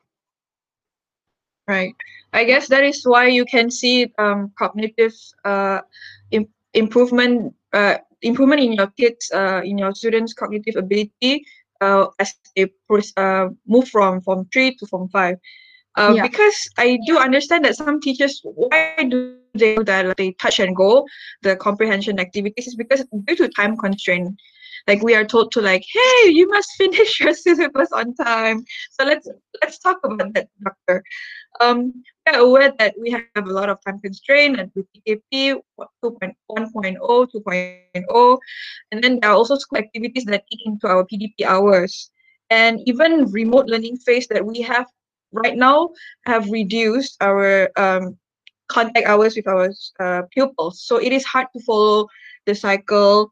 [1.67, 1.95] Right.
[2.32, 5.80] I guess that is why you can see um, cognitive uh,
[6.30, 11.43] Im- improvement uh, improvement in your kids uh, in your students' cognitive ability
[11.82, 12.68] uh, as they
[13.18, 15.38] uh, move from from three to from five.
[15.96, 16.22] Uh, yeah.
[16.22, 20.06] Because I do understand that some teachers, why do they do that?
[20.06, 21.06] Like they touch and go
[21.42, 24.30] the comprehension activities is because due to time constraint.
[24.88, 28.63] Like we are told to like hey you must finish your syllabus on time.
[28.92, 29.28] So let's
[29.62, 31.04] let's talk about that doctor.
[31.60, 35.56] Um we are aware that we have a lot of time constraint and with PKP
[36.04, 38.38] 2.1.0 2.0
[38.92, 42.12] and then there are also school activities that eat into our PDP hours.
[42.50, 44.88] And even remote learning phase that we have
[45.32, 45.89] right now
[46.26, 48.18] have reduced our um,
[48.68, 50.82] contact hours with our uh, pupils.
[50.82, 52.08] So it is hard to follow
[52.46, 53.32] the cycle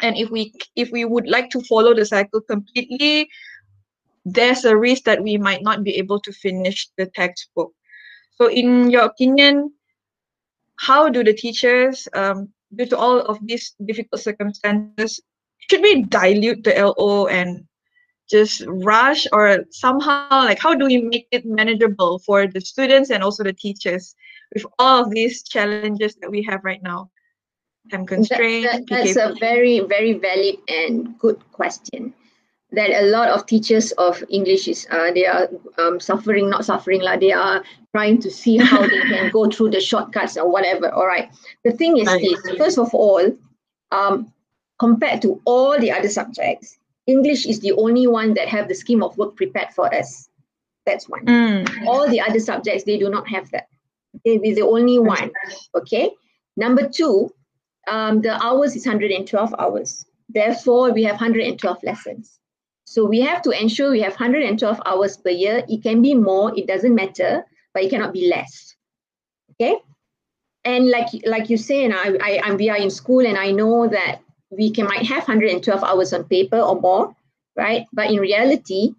[0.00, 3.28] and if we if we would like to follow the cycle completely
[4.24, 7.72] there's a risk that we might not be able to finish the textbook.
[8.32, 9.72] So in your opinion
[10.78, 15.20] how do the teachers um, due to all of these difficult circumstances
[15.70, 17.64] should we dilute the lo and
[18.28, 23.22] just rush or somehow like how do we make it manageable for the students and
[23.22, 24.14] also the teachers
[24.52, 27.08] with all of these challenges that we have right now
[27.90, 32.12] time constraint that, that, that's a very very valid and good question
[32.72, 37.00] that a lot of teachers of english is uh, they are um, suffering not suffering
[37.00, 40.92] like they are trying to see how they can go through the shortcuts or whatever
[40.92, 41.30] all right
[41.64, 43.24] the thing is this first of all
[43.92, 44.32] um,
[44.78, 49.02] compared to all the other subjects English is the only one that have the scheme
[49.02, 50.28] of work prepared for us.
[50.84, 51.24] That's one.
[51.24, 51.86] Mm.
[51.86, 53.68] All the other subjects, they do not have that.
[54.16, 55.30] Okay, we're the only one.
[55.74, 56.10] Okay.
[56.56, 57.32] Number two,
[57.86, 60.06] um, the hours is 112 hours.
[60.28, 62.38] Therefore, we have 112 lessons.
[62.84, 65.64] So we have to ensure we have 112 hours per year.
[65.68, 67.44] It can be more, it doesn't matter,
[67.74, 68.74] but it cannot be less.
[69.52, 69.76] Okay.
[70.64, 73.52] And like like you say, and I, I, I we are in school, and I
[73.52, 74.20] know that
[74.50, 77.14] we can might have 112 hours on paper or more,
[77.54, 77.86] right?
[77.92, 78.94] But in reality,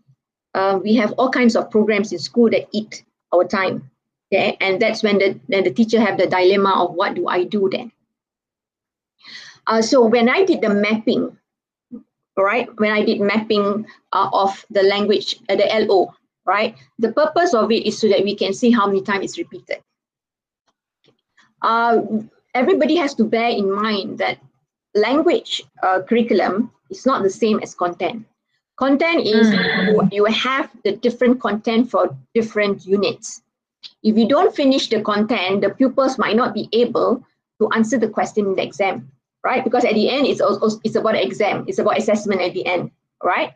[0.54, 3.92] uh, we have all kinds of programs in school that eat our time.
[4.32, 7.44] Okay, and that's when the then the teacher have the dilemma of what do I
[7.44, 7.92] do then.
[9.68, 11.38] Uh, so when I did the mapping,
[12.38, 12.68] right?
[12.80, 16.14] When I did mapping uh, of the language, uh, the LO,
[16.46, 16.76] right?
[17.00, 19.84] The purpose of it is so that we can see how many times it's repeated.
[21.62, 22.02] Uh,
[22.54, 24.40] everybody has to bear in mind that
[24.96, 28.26] language uh, curriculum is not the same as content.
[28.78, 30.14] Content is mm.
[30.14, 33.42] you have the different content for different units.
[34.04, 37.26] If you don't finish the content, the pupils might not be able
[37.60, 39.12] to answer the question in the exam,
[39.44, 39.64] right?
[39.64, 42.92] Because at the end, it's also it's about exam, it's about assessment at the end,
[43.24, 43.54] right?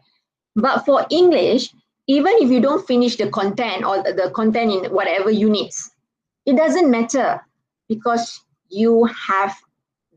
[0.55, 1.73] But for English,
[2.07, 5.91] even if you don't finish the content or the content in whatever units,
[6.45, 7.41] it doesn't matter
[7.87, 9.55] because you have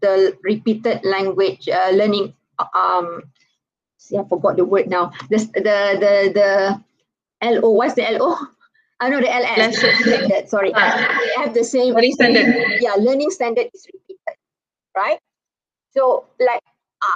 [0.00, 2.34] the repeated language uh, learning
[2.74, 3.22] um
[3.98, 5.12] see I forgot the word now.
[5.30, 6.50] The the the the
[7.42, 8.36] LO what's the LO
[9.00, 9.80] I know the LS
[10.50, 10.72] sorry.
[10.72, 12.46] Uh, they have the same learning standard.
[12.80, 14.36] Yeah learning standard is repeated
[14.96, 15.18] right
[15.96, 16.60] so like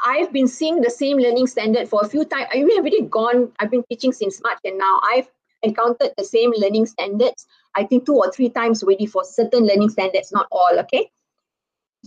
[0.05, 2.47] I've been seeing the same learning standard for a few times.
[2.53, 5.29] I have already gone, I've been teaching since March and now I've
[5.63, 9.89] encountered the same learning standards, I think two or three times already for certain learning
[9.91, 11.11] standards, not all, okay?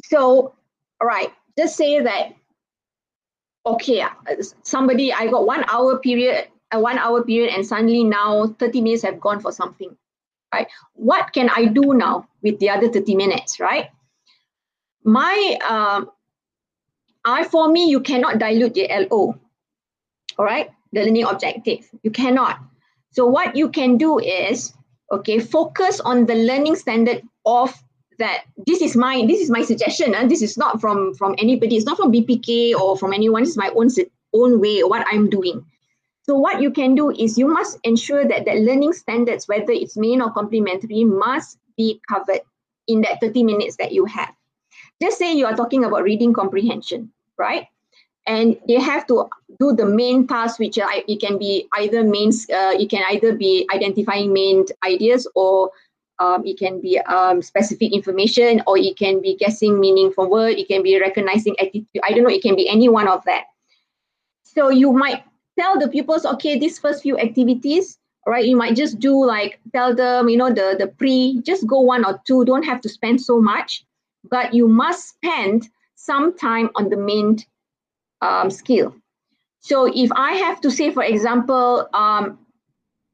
[0.06, 0.54] So
[1.02, 2.34] all right, just say that,
[3.66, 4.06] okay,
[4.62, 9.04] somebody, I got one hour period, a one hour period, and suddenly now 30 minutes
[9.04, 9.98] have gone for something,
[10.54, 10.68] right?
[10.94, 13.90] What can I do now with the other 30 minutes, right?
[15.04, 16.12] My, um,
[17.26, 19.36] I, for me, you cannot dilute the LO,
[20.38, 20.72] all right?
[20.94, 22.60] The learning objective, you cannot.
[23.12, 24.74] So what you can do is,
[25.12, 27.74] okay, focus on the learning standard of
[28.20, 31.36] that this is my this is my suggestion and uh, this is not from from
[31.40, 31.76] anybody.
[31.76, 33.44] It's not from bpk or from anyone.
[33.44, 33.90] It's my own
[34.34, 35.66] own way what i'm doing.
[36.24, 39.98] So what you can do is you must ensure that the learning standards whether it's
[39.98, 42.42] main or complementary must be covered
[42.88, 44.34] in that 30 minutes that you have
[45.02, 47.68] just say you are talking about reading comprehension right
[48.28, 49.28] and they have to
[49.60, 53.68] do the main task which it can be either mains uh, it can either be
[53.74, 55.72] identifying main ideas or
[56.22, 60.58] um, it can be um, specific information or it can be guessing meaning from word.
[60.58, 61.88] It can be recognizing attitude.
[62.04, 62.30] I don't know.
[62.30, 63.46] It can be any one of that.
[64.44, 65.24] So you might
[65.58, 68.46] tell the pupils, okay, these first few activities, right?
[68.46, 72.06] You might just do like tell them, you know, the the pre, just go one
[72.06, 72.46] or two.
[72.46, 73.84] Don't have to spend so much,
[74.30, 77.38] but you must spend some time on the main
[78.22, 78.96] um, skill.
[79.60, 82.40] So if I have to say, for example, um,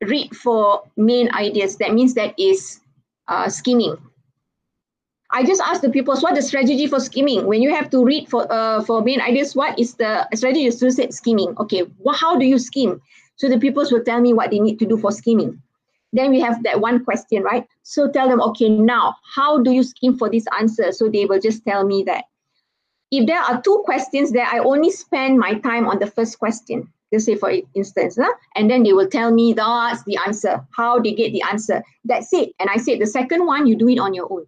[0.06, 2.80] read for main ideas, that means that is
[3.28, 3.98] uh, skimming.
[5.30, 7.46] I just asked the pupils what the strategy for skimming.
[7.46, 10.62] When you have to read for uh, for main ideas, what is the strategy?
[10.62, 11.54] You still said skimming.
[11.60, 13.02] Okay, well, how do you skim?
[13.36, 15.62] So the pupils will tell me what they need to do for skimming.
[16.14, 17.68] Then we have that one question, right?
[17.84, 20.92] So tell them, okay, now how do you skim for this answer?
[20.92, 22.26] So they will just tell me that.
[23.12, 26.92] if there are two questions there, I only spend my time on the first question.
[27.12, 28.34] Let's say, for instance, huh?
[28.56, 31.82] and then they will tell me that's the answer, how they get the answer.
[32.04, 32.52] That's it.
[32.60, 34.46] And I said, the second one, you do it on your own.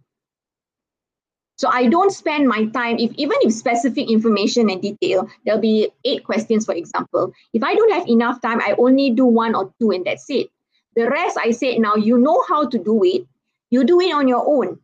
[1.56, 5.90] So I don't spend my time, if even if specific information and detail, there'll be
[6.04, 7.32] eight questions, for example.
[7.54, 10.50] If I don't have enough time, I only do one or two and that's it.
[10.96, 13.26] The rest, I said, now you know how to do it,
[13.70, 14.78] you do it on your own.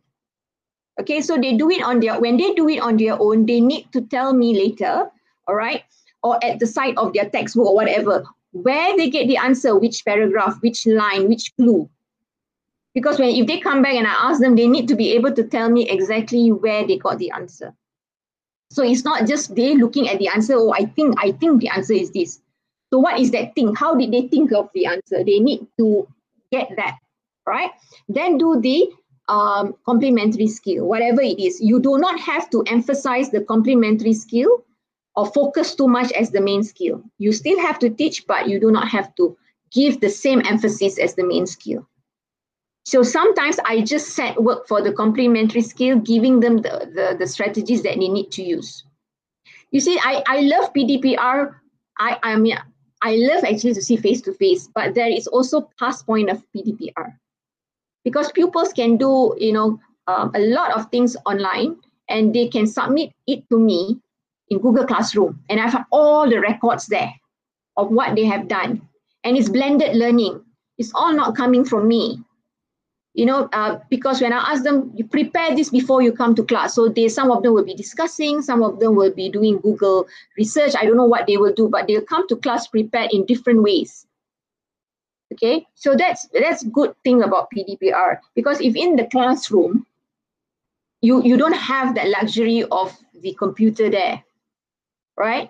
[0.99, 3.61] Okay, so they do it on their, when they do it on their own, they
[3.61, 5.09] need to tell me later,
[5.47, 5.83] all right,
[6.23, 10.03] or at the side of their textbook or whatever, where they get the answer, which
[10.03, 11.89] paragraph, which line, which clue.
[12.93, 15.31] Because when if they come back and I ask them, they need to be able
[15.33, 17.75] to tell me exactly where they got the answer.
[18.71, 21.69] So it's not just they looking at the answer, oh, I think I think the
[21.69, 22.41] answer is this.
[22.91, 23.75] So what is that thing?
[23.75, 25.23] How did they think of the answer?
[25.23, 26.07] They need to
[26.51, 26.97] get that,
[27.45, 27.71] right?
[28.07, 28.89] Then do the
[29.27, 31.59] um, complementary skill, whatever it is.
[31.59, 34.63] You do not have to emphasize the complementary skill
[35.15, 37.03] or focus too much as the main skill.
[37.17, 39.37] You still have to teach, but you do not have to
[39.71, 41.87] give the same emphasis as the main skill.
[42.85, 47.27] So sometimes I just set work for the complementary skill, giving them the, the, the
[47.27, 48.85] strategies that they need to use.
[49.71, 51.55] You see, I, I love PDPR.
[51.99, 52.57] I, I mean,
[53.03, 56.43] I love actually to see face to face, but there is also past point of
[56.55, 57.13] PDPR
[58.03, 61.75] because pupils can do you know um, a lot of things online
[62.09, 63.99] and they can submit it to me
[64.49, 67.13] in Google Classroom and I have all the records there
[67.75, 68.81] of what they have done
[69.23, 70.41] and it's blended learning.
[70.77, 72.23] It's all not coming from me.
[73.17, 76.43] You know, uh, because when I ask them, you prepare this before you come to
[76.43, 76.75] class.
[76.75, 80.05] So they, some of them will be discussing, some of them will be doing Google
[80.37, 80.75] research.
[80.79, 83.63] I don't know what they will do, but they'll come to class prepared in different
[83.63, 84.05] ways.
[85.33, 85.65] Okay?
[85.73, 89.85] So that's that's good thing about pdpr because if in the classroom
[91.01, 94.23] you you don't have that luxury of the computer there
[95.17, 95.49] right?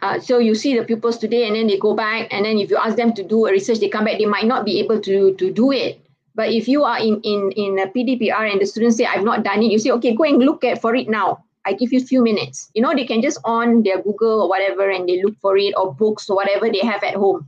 [0.00, 2.70] Uh, so you see the pupils today and then they go back and then if
[2.70, 5.00] you ask them to do a research they come back they might not be able
[5.00, 6.07] to to do it
[6.38, 9.44] but if you are in in in a pdpr and the students say i've not
[9.44, 11.28] done it you say okay go and look at for it now
[11.66, 14.48] i give you a few minutes you know they can just on their google or
[14.48, 17.46] whatever and they look for it or books or whatever they have at home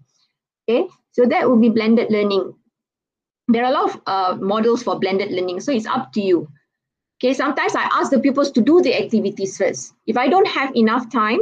[0.69, 2.55] okay so that would be blended learning.
[3.49, 6.49] There are a lot of uh, models for blended learning, so it's up to you.
[7.19, 9.93] Okay, sometimes I ask the pupils to do the activities first.
[10.07, 11.41] If I don't have enough time,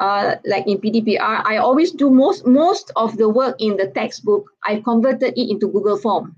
[0.00, 4.46] uh, like in PDPR, I always do most most of the work in the textbook.
[4.64, 6.36] I converted it into Google Form.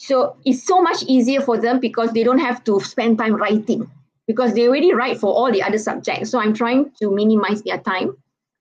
[0.00, 3.90] So it's so much easier for them because they don't have to spend time writing
[4.26, 6.30] because they already write for all the other subjects.
[6.30, 8.16] So I'm trying to minimize their time.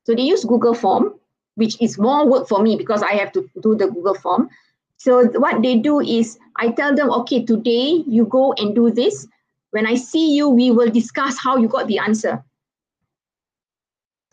[0.05, 1.13] So they use Google Form
[1.59, 4.49] which is more work for me because I have to do the Google form.
[4.95, 9.27] So what they do is I tell them, okay, today you go and do this.
[9.71, 12.43] When I see you, we will discuss how you got the answer.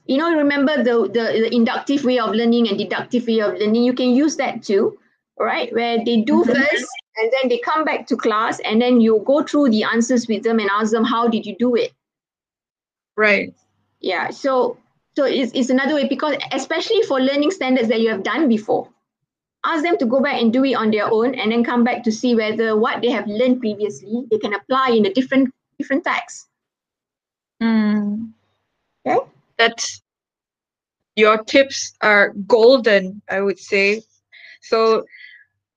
[0.06, 3.82] You know, remember the, the, the inductive way of learning and deductive way of learning.
[3.82, 4.96] You can use that too,
[5.38, 5.72] right?
[5.72, 6.52] Where they do mm-hmm.
[6.52, 10.28] first and then they come back to class and then you go through the answers
[10.28, 11.92] with them and ask them, how did you do it?
[13.16, 13.54] Right.
[14.00, 14.30] Yeah.
[14.30, 14.78] So
[15.16, 18.88] so it's, it's another way because especially for learning standards that you have done before,
[19.64, 22.04] ask them to go back and do it on their own and then come back
[22.04, 26.04] to see whether what they have learned previously they can apply in a different different
[26.04, 26.48] text.
[27.62, 28.32] Mm.
[29.06, 29.24] Okay.
[29.56, 30.02] That's
[31.16, 34.02] your tips are golden, I would say.
[34.60, 35.06] So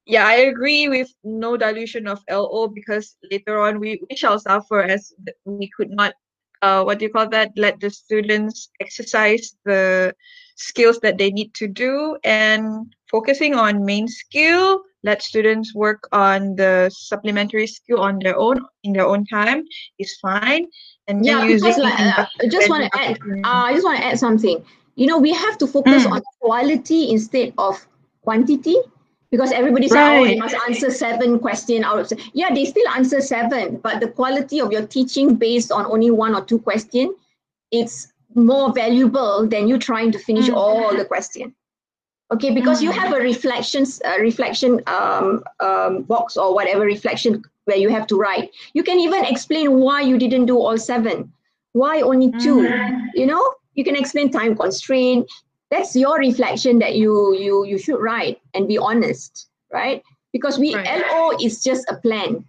[0.10, 4.82] yeah, I agree with no dilution of LO because later on we, we shall suffer
[4.82, 5.14] as
[5.46, 6.14] we could not
[6.62, 7.52] uh, what do you call that?
[7.56, 10.14] Let the students exercise the
[10.56, 14.82] skills that they need to do and focusing on main skill.
[15.04, 19.64] Let students work on the supplementary skill on their own in their own time
[20.00, 20.68] is fine.
[21.08, 23.18] And yeah, because like, uh, I just want to add.
[23.46, 24.66] Uh, I just want to add something.
[24.96, 26.12] You know, we have to focus mm.
[26.12, 27.88] on quality instead of
[28.24, 28.76] quantity
[29.32, 30.20] because everybody says, right.
[30.20, 32.24] oh, you must answer seven question out of seven.
[32.34, 36.36] Yeah, they still answer seven, but the quality of your teaching based on only one
[36.36, 37.16] or two question,
[37.72, 40.56] it's more valuable than you trying to finish mm.
[40.56, 41.54] all the question.
[42.32, 42.84] Okay, because mm.
[42.84, 48.08] you have a reflection, uh, reflection um, um, box or whatever reflection where you have
[48.08, 48.52] to write.
[48.74, 51.32] You can even explain why you didn't do all seven.
[51.74, 52.68] Why only two?
[52.68, 53.10] Mm.
[53.14, 55.30] You know, you can explain time constraint
[55.72, 60.04] that's your reflection that you you you should write and be honest right
[60.34, 61.04] because we right.
[61.12, 62.44] lo is just a plan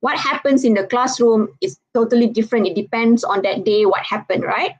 [0.00, 4.44] what happens in the classroom is totally different it depends on that day what happened
[4.44, 4.72] right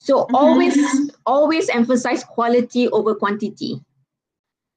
[0.00, 0.34] so mm-hmm.
[0.34, 0.76] always
[1.26, 3.80] always emphasize quality over quantity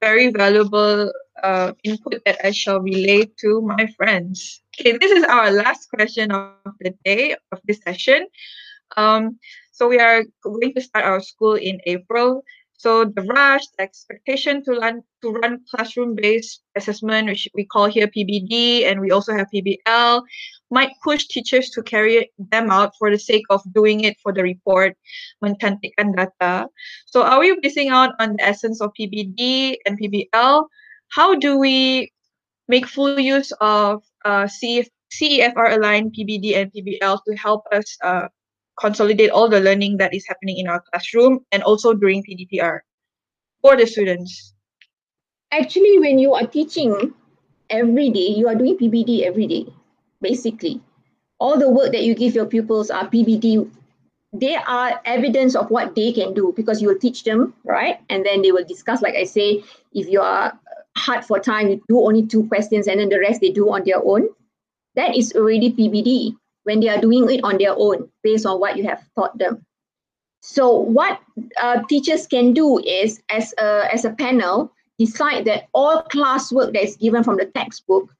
[0.02, 1.12] very valuable
[1.44, 4.62] uh, input that I shall relay to my friends.
[4.80, 8.28] Okay, this is our last question of the day of this session.
[8.98, 9.40] Um,
[9.82, 12.46] so we are going to start our school in April.
[12.78, 18.06] So the rush, the expectation to run to run classroom-based assessment, which we call here
[18.06, 20.22] PBD, and we also have PBL,
[20.70, 24.46] might push teachers to carry them out for the sake of doing it for the
[24.46, 24.94] report,
[25.42, 26.70] mencantikkan data.
[27.10, 30.70] So are we missing out on the essence of PBD and PBL?
[31.10, 32.14] How do we
[32.70, 38.30] make full use of uh, CF, CEFR aligned PBD and PBL to help us uh,
[38.82, 42.80] consolidate all the learning that is happening in our classroom and also during PDPR
[43.62, 44.54] for the students?
[45.52, 47.14] Actually, when you are teaching
[47.70, 49.68] every day, you are doing PBD every day,
[50.20, 50.82] basically.
[51.40, 53.70] All the work that you give your pupils are PBD.
[54.34, 58.00] They are evidence of what they can do because you will teach them, right?
[58.10, 59.64] And then they will discuss, like I say,
[59.94, 60.58] if you are
[60.98, 63.84] hard for time, you do only two questions and then the rest they do on
[63.86, 64.30] their own.
[64.96, 68.78] That is already PBD when they are doing it on their own based on what
[68.78, 69.66] you have taught them.
[70.42, 71.20] So what
[71.62, 76.84] uh, teachers can do is, as a, as a panel, decide that all classwork that
[76.84, 78.14] is given from the textbook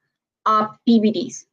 [0.46, 1.46] are PBDs,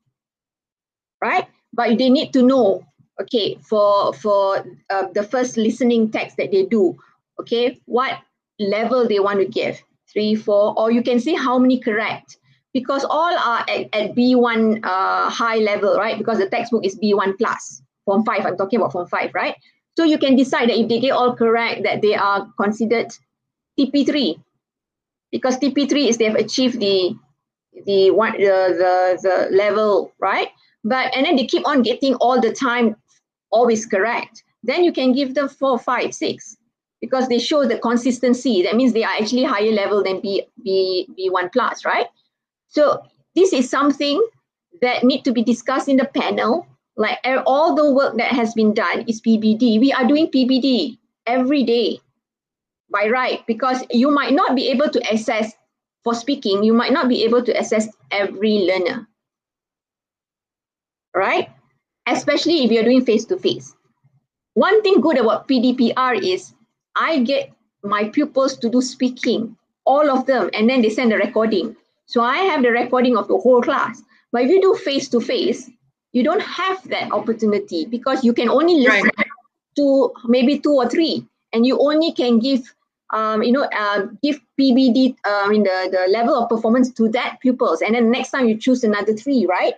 [1.23, 1.47] right?
[1.73, 2.85] But they need to know,
[3.21, 6.99] okay, for, for uh, the first listening text that they do,
[7.41, 8.19] okay, what
[8.59, 9.83] level they want to give,
[10.13, 12.39] three, four, or you can see how many correct
[12.75, 16.19] because all are at, at B1 uh, high level, right?
[16.19, 19.55] Because the textbook is B1 plus, Form 5, I'm talking about Form 5, right?
[19.97, 23.13] So you can decide that if they get all correct, that they are considered
[23.79, 24.41] TP3.
[25.33, 27.17] Because TP3 is they have achieved the
[27.85, 28.39] the one the,
[28.79, 30.49] the the level, right?
[30.85, 32.97] But and then they keep on getting all the time
[33.51, 34.43] always correct.
[34.63, 36.57] Then you can give them four, five, six,
[37.01, 38.63] because they show the consistency.
[38.63, 42.07] That means they are actually higher level than B B B1 plus, right?
[42.69, 43.03] So
[43.35, 44.23] this is something
[44.81, 46.67] that need to be discussed in the panel.
[46.97, 49.81] Like all the work that has been done is PBD.
[49.81, 52.01] We are doing PBD every day
[52.91, 55.53] by right because you might not be able to assess
[56.05, 59.07] for speaking, you might not be able to assess every learner.
[61.15, 61.51] Right?
[62.07, 63.75] Especially if you're doing face-to-face.
[64.55, 66.55] One thing good about PDPR is
[66.97, 67.53] I get
[67.83, 71.77] my pupils to do speaking, all of them, and then they send a recording.
[72.09, 74.03] So I have the recording of the whole class.
[74.33, 75.71] But if you do face to face,
[76.13, 79.27] you don't have that opportunity because you can only listen right.
[79.77, 82.75] to maybe two or three, and you only can give,
[83.11, 87.11] um, you know, uh, give PBD, uh, I mean, the, the level of performance to
[87.11, 89.75] that pupils, and then next time you choose another three, right?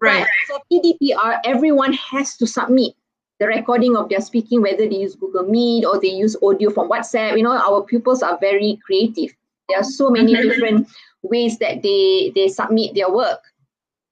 [0.00, 0.26] Right.
[0.48, 2.94] But for PDPR, everyone has to submit
[3.38, 6.90] the recording of their speaking, whether they use Google Meet or they use audio from
[6.90, 7.36] WhatsApp.
[7.36, 9.34] You know, our pupils are very creative.
[9.68, 10.48] There are so many mm-hmm.
[10.48, 10.88] different
[11.24, 13.40] ways that they they submit their work.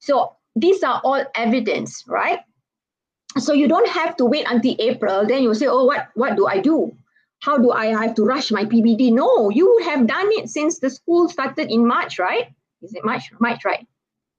[0.01, 2.41] So these are all evidence right?
[3.39, 6.47] So you don't have to wait until april then you say oh what what do
[6.47, 6.93] i do?
[7.41, 10.91] How do i have to rush my pbd no you have done it since the
[10.91, 12.49] school started in march right?
[12.83, 13.31] Is it march?
[13.41, 13.87] March right?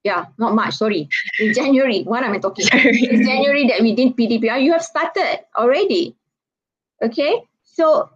[0.04, 1.10] Yeah not march sorry.
[1.40, 2.04] In january.
[2.04, 6.16] What am i talking in january that we did pdpr you have started already.
[7.02, 7.42] Okay?
[7.64, 8.10] So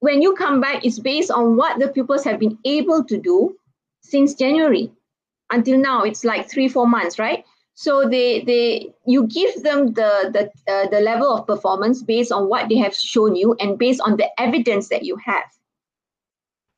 [0.00, 3.56] when you come back it's based on what the pupils have been able to do
[4.04, 4.92] since January
[5.50, 6.02] until now.
[6.02, 7.44] It's like three, four months, right?
[7.74, 12.48] So they they you give them the the uh, the level of performance based on
[12.48, 15.44] what they have shown you and based on the evidence that you have.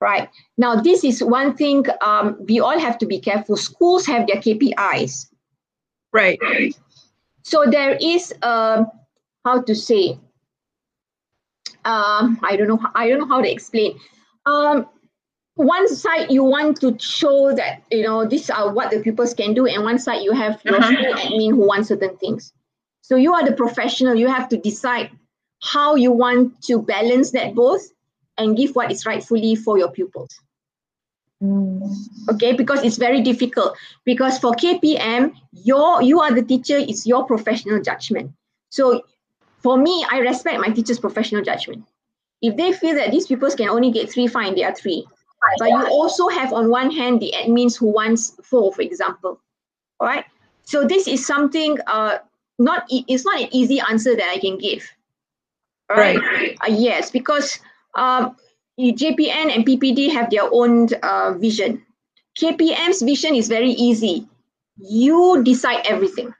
[0.00, 3.56] Right now, this is one thing um, we all have to be careful.
[3.56, 5.26] Schools have their KPIs.
[6.12, 6.38] Right.
[7.42, 8.86] So there is um,
[9.44, 10.18] how to say.
[11.84, 12.80] Um, I don't know.
[12.94, 13.98] I don't know how to explain.
[14.44, 14.86] Um,
[15.56, 19.54] one side you want to show that you know these are what the pupils can
[19.54, 20.92] do and one side you have your uh-huh.
[20.92, 22.52] school admin who want certain things.
[23.00, 24.14] So you are the professional.
[24.14, 25.10] You have to decide
[25.62, 27.90] how you want to balance that both
[28.36, 30.38] and give what is rightfully for your pupils.
[31.42, 31.82] Mm.
[32.32, 32.52] okay?
[32.52, 33.76] Because it's very difficult.
[34.04, 38.30] Because for kpm your you are the teacher it's your professional judgment.
[38.68, 39.04] So
[39.60, 41.86] for me i respect my teacher's professional judgment.
[42.42, 45.06] If they feel that these pupils can only get three fine they are three
[45.58, 49.40] but you also have on one hand the admins who wants four, for example.
[50.00, 50.24] All right.
[50.62, 52.18] So this is something uh
[52.58, 54.90] not it's not an easy answer that I can give.
[55.90, 56.18] All right.
[56.18, 56.56] right.
[56.62, 57.58] Uh, yes, because
[57.94, 58.30] uh,
[58.78, 61.82] JPN and PPD have their own uh, vision.
[62.40, 64.26] KPM's vision is very easy.
[64.76, 66.34] You decide everything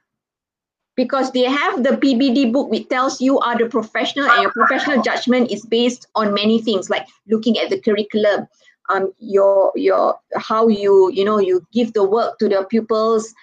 [0.96, 5.02] because they have the PBD book which tells you are the professional and your professional
[5.02, 8.46] judgment is based on many things like looking at the curriculum,
[8.88, 13.34] um, your your how you you know you give the work to the pupils,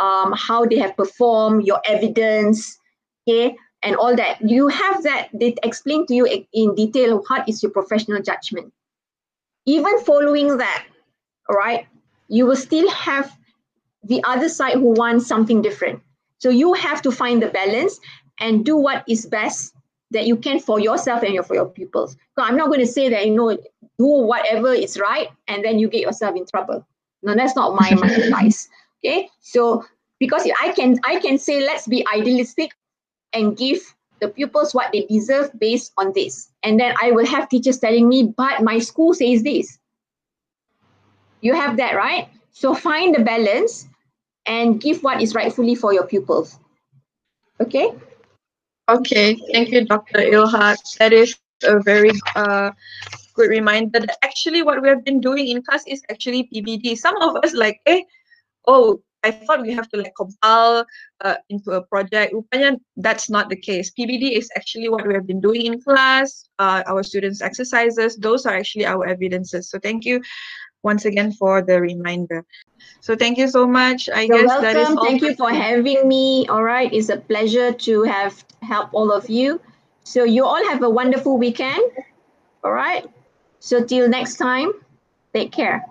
[0.00, 2.78] um, how they have performed, your evidence,
[3.28, 4.38] okay, and all that.
[4.40, 5.28] You have that.
[5.32, 8.72] They explain to you in detail what is your professional judgment.
[9.66, 10.84] Even following that,
[11.48, 11.86] all right,
[12.28, 13.36] you will still have
[14.04, 16.00] the other side who wants something different.
[16.38, 18.00] So you have to find the balance
[18.40, 19.74] and do what is best
[20.12, 22.16] that you can for yourself and for your pupils.
[22.36, 23.56] So I'm not going to say that you know
[23.98, 26.86] do whatever is right and then you get yourself in trouble.
[27.22, 28.68] No, that's not my, my advice.
[29.04, 29.84] Okay, so
[30.18, 32.70] because I can I can say let's be idealistic
[33.32, 33.80] and give
[34.20, 38.08] the pupils what they deserve based on this, and then I will have teachers telling
[38.08, 39.78] me, but my school says this.
[41.40, 42.28] You have that right.
[42.52, 43.88] So find the balance
[44.46, 46.58] and give what is rightfully for your pupils.
[47.60, 47.92] Okay.
[48.92, 50.18] Okay, thank you, Dr.
[50.18, 50.76] Ilhat.
[50.98, 51.34] That is
[51.64, 52.72] a very uh,
[53.32, 56.98] good reminder that actually what we have been doing in class is actually PBD.
[56.98, 58.02] Some of us like, eh,
[58.66, 60.84] oh, I thought we have to like compile
[61.22, 62.34] uh, into a project.
[62.96, 63.92] That's not the case.
[63.98, 66.50] PBD is actually what we have been doing in class.
[66.58, 69.70] Uh, our students' exercises, those are actually our evidences.
[69.70, 70.20] So thank you
[70.82, 72.44] once again for the reminder.
[73.00, 74.08] So thank you so much.
[74.08, 74.64] I You're guess welcome.
[74.64, 75.04] that is all.
[75.04, 76.46] Thank you for having me.
[76.48, 76.92] All right.
[76.92, 79.60] It's a pleasure to have helped all of you.
[80.04, 81.82] So you all have a wonderful weekend.
[82.64, 83.06] All right.
[83.60, 84.72] So till next time,
[85.32, 85.84] take care.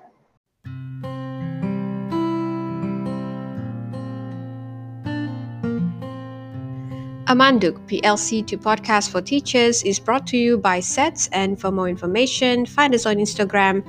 [7.31, 11.87] Amanduk PLC to Podcast for Teachers is brought to you by SETS, and for more
[11.87, 13.87] information, find us on Instagram,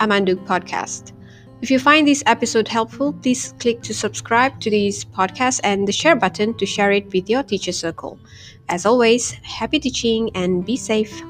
[0.00, 1.12] Amanduk Podcast.
[1.62, 5.92] If you find this episode helpful, please click to subscribe to this podcast and the
[5.92, 8.18] share button to share it with your teacher circle.
[8.68, 11.22] As always, happy teaching and be safe.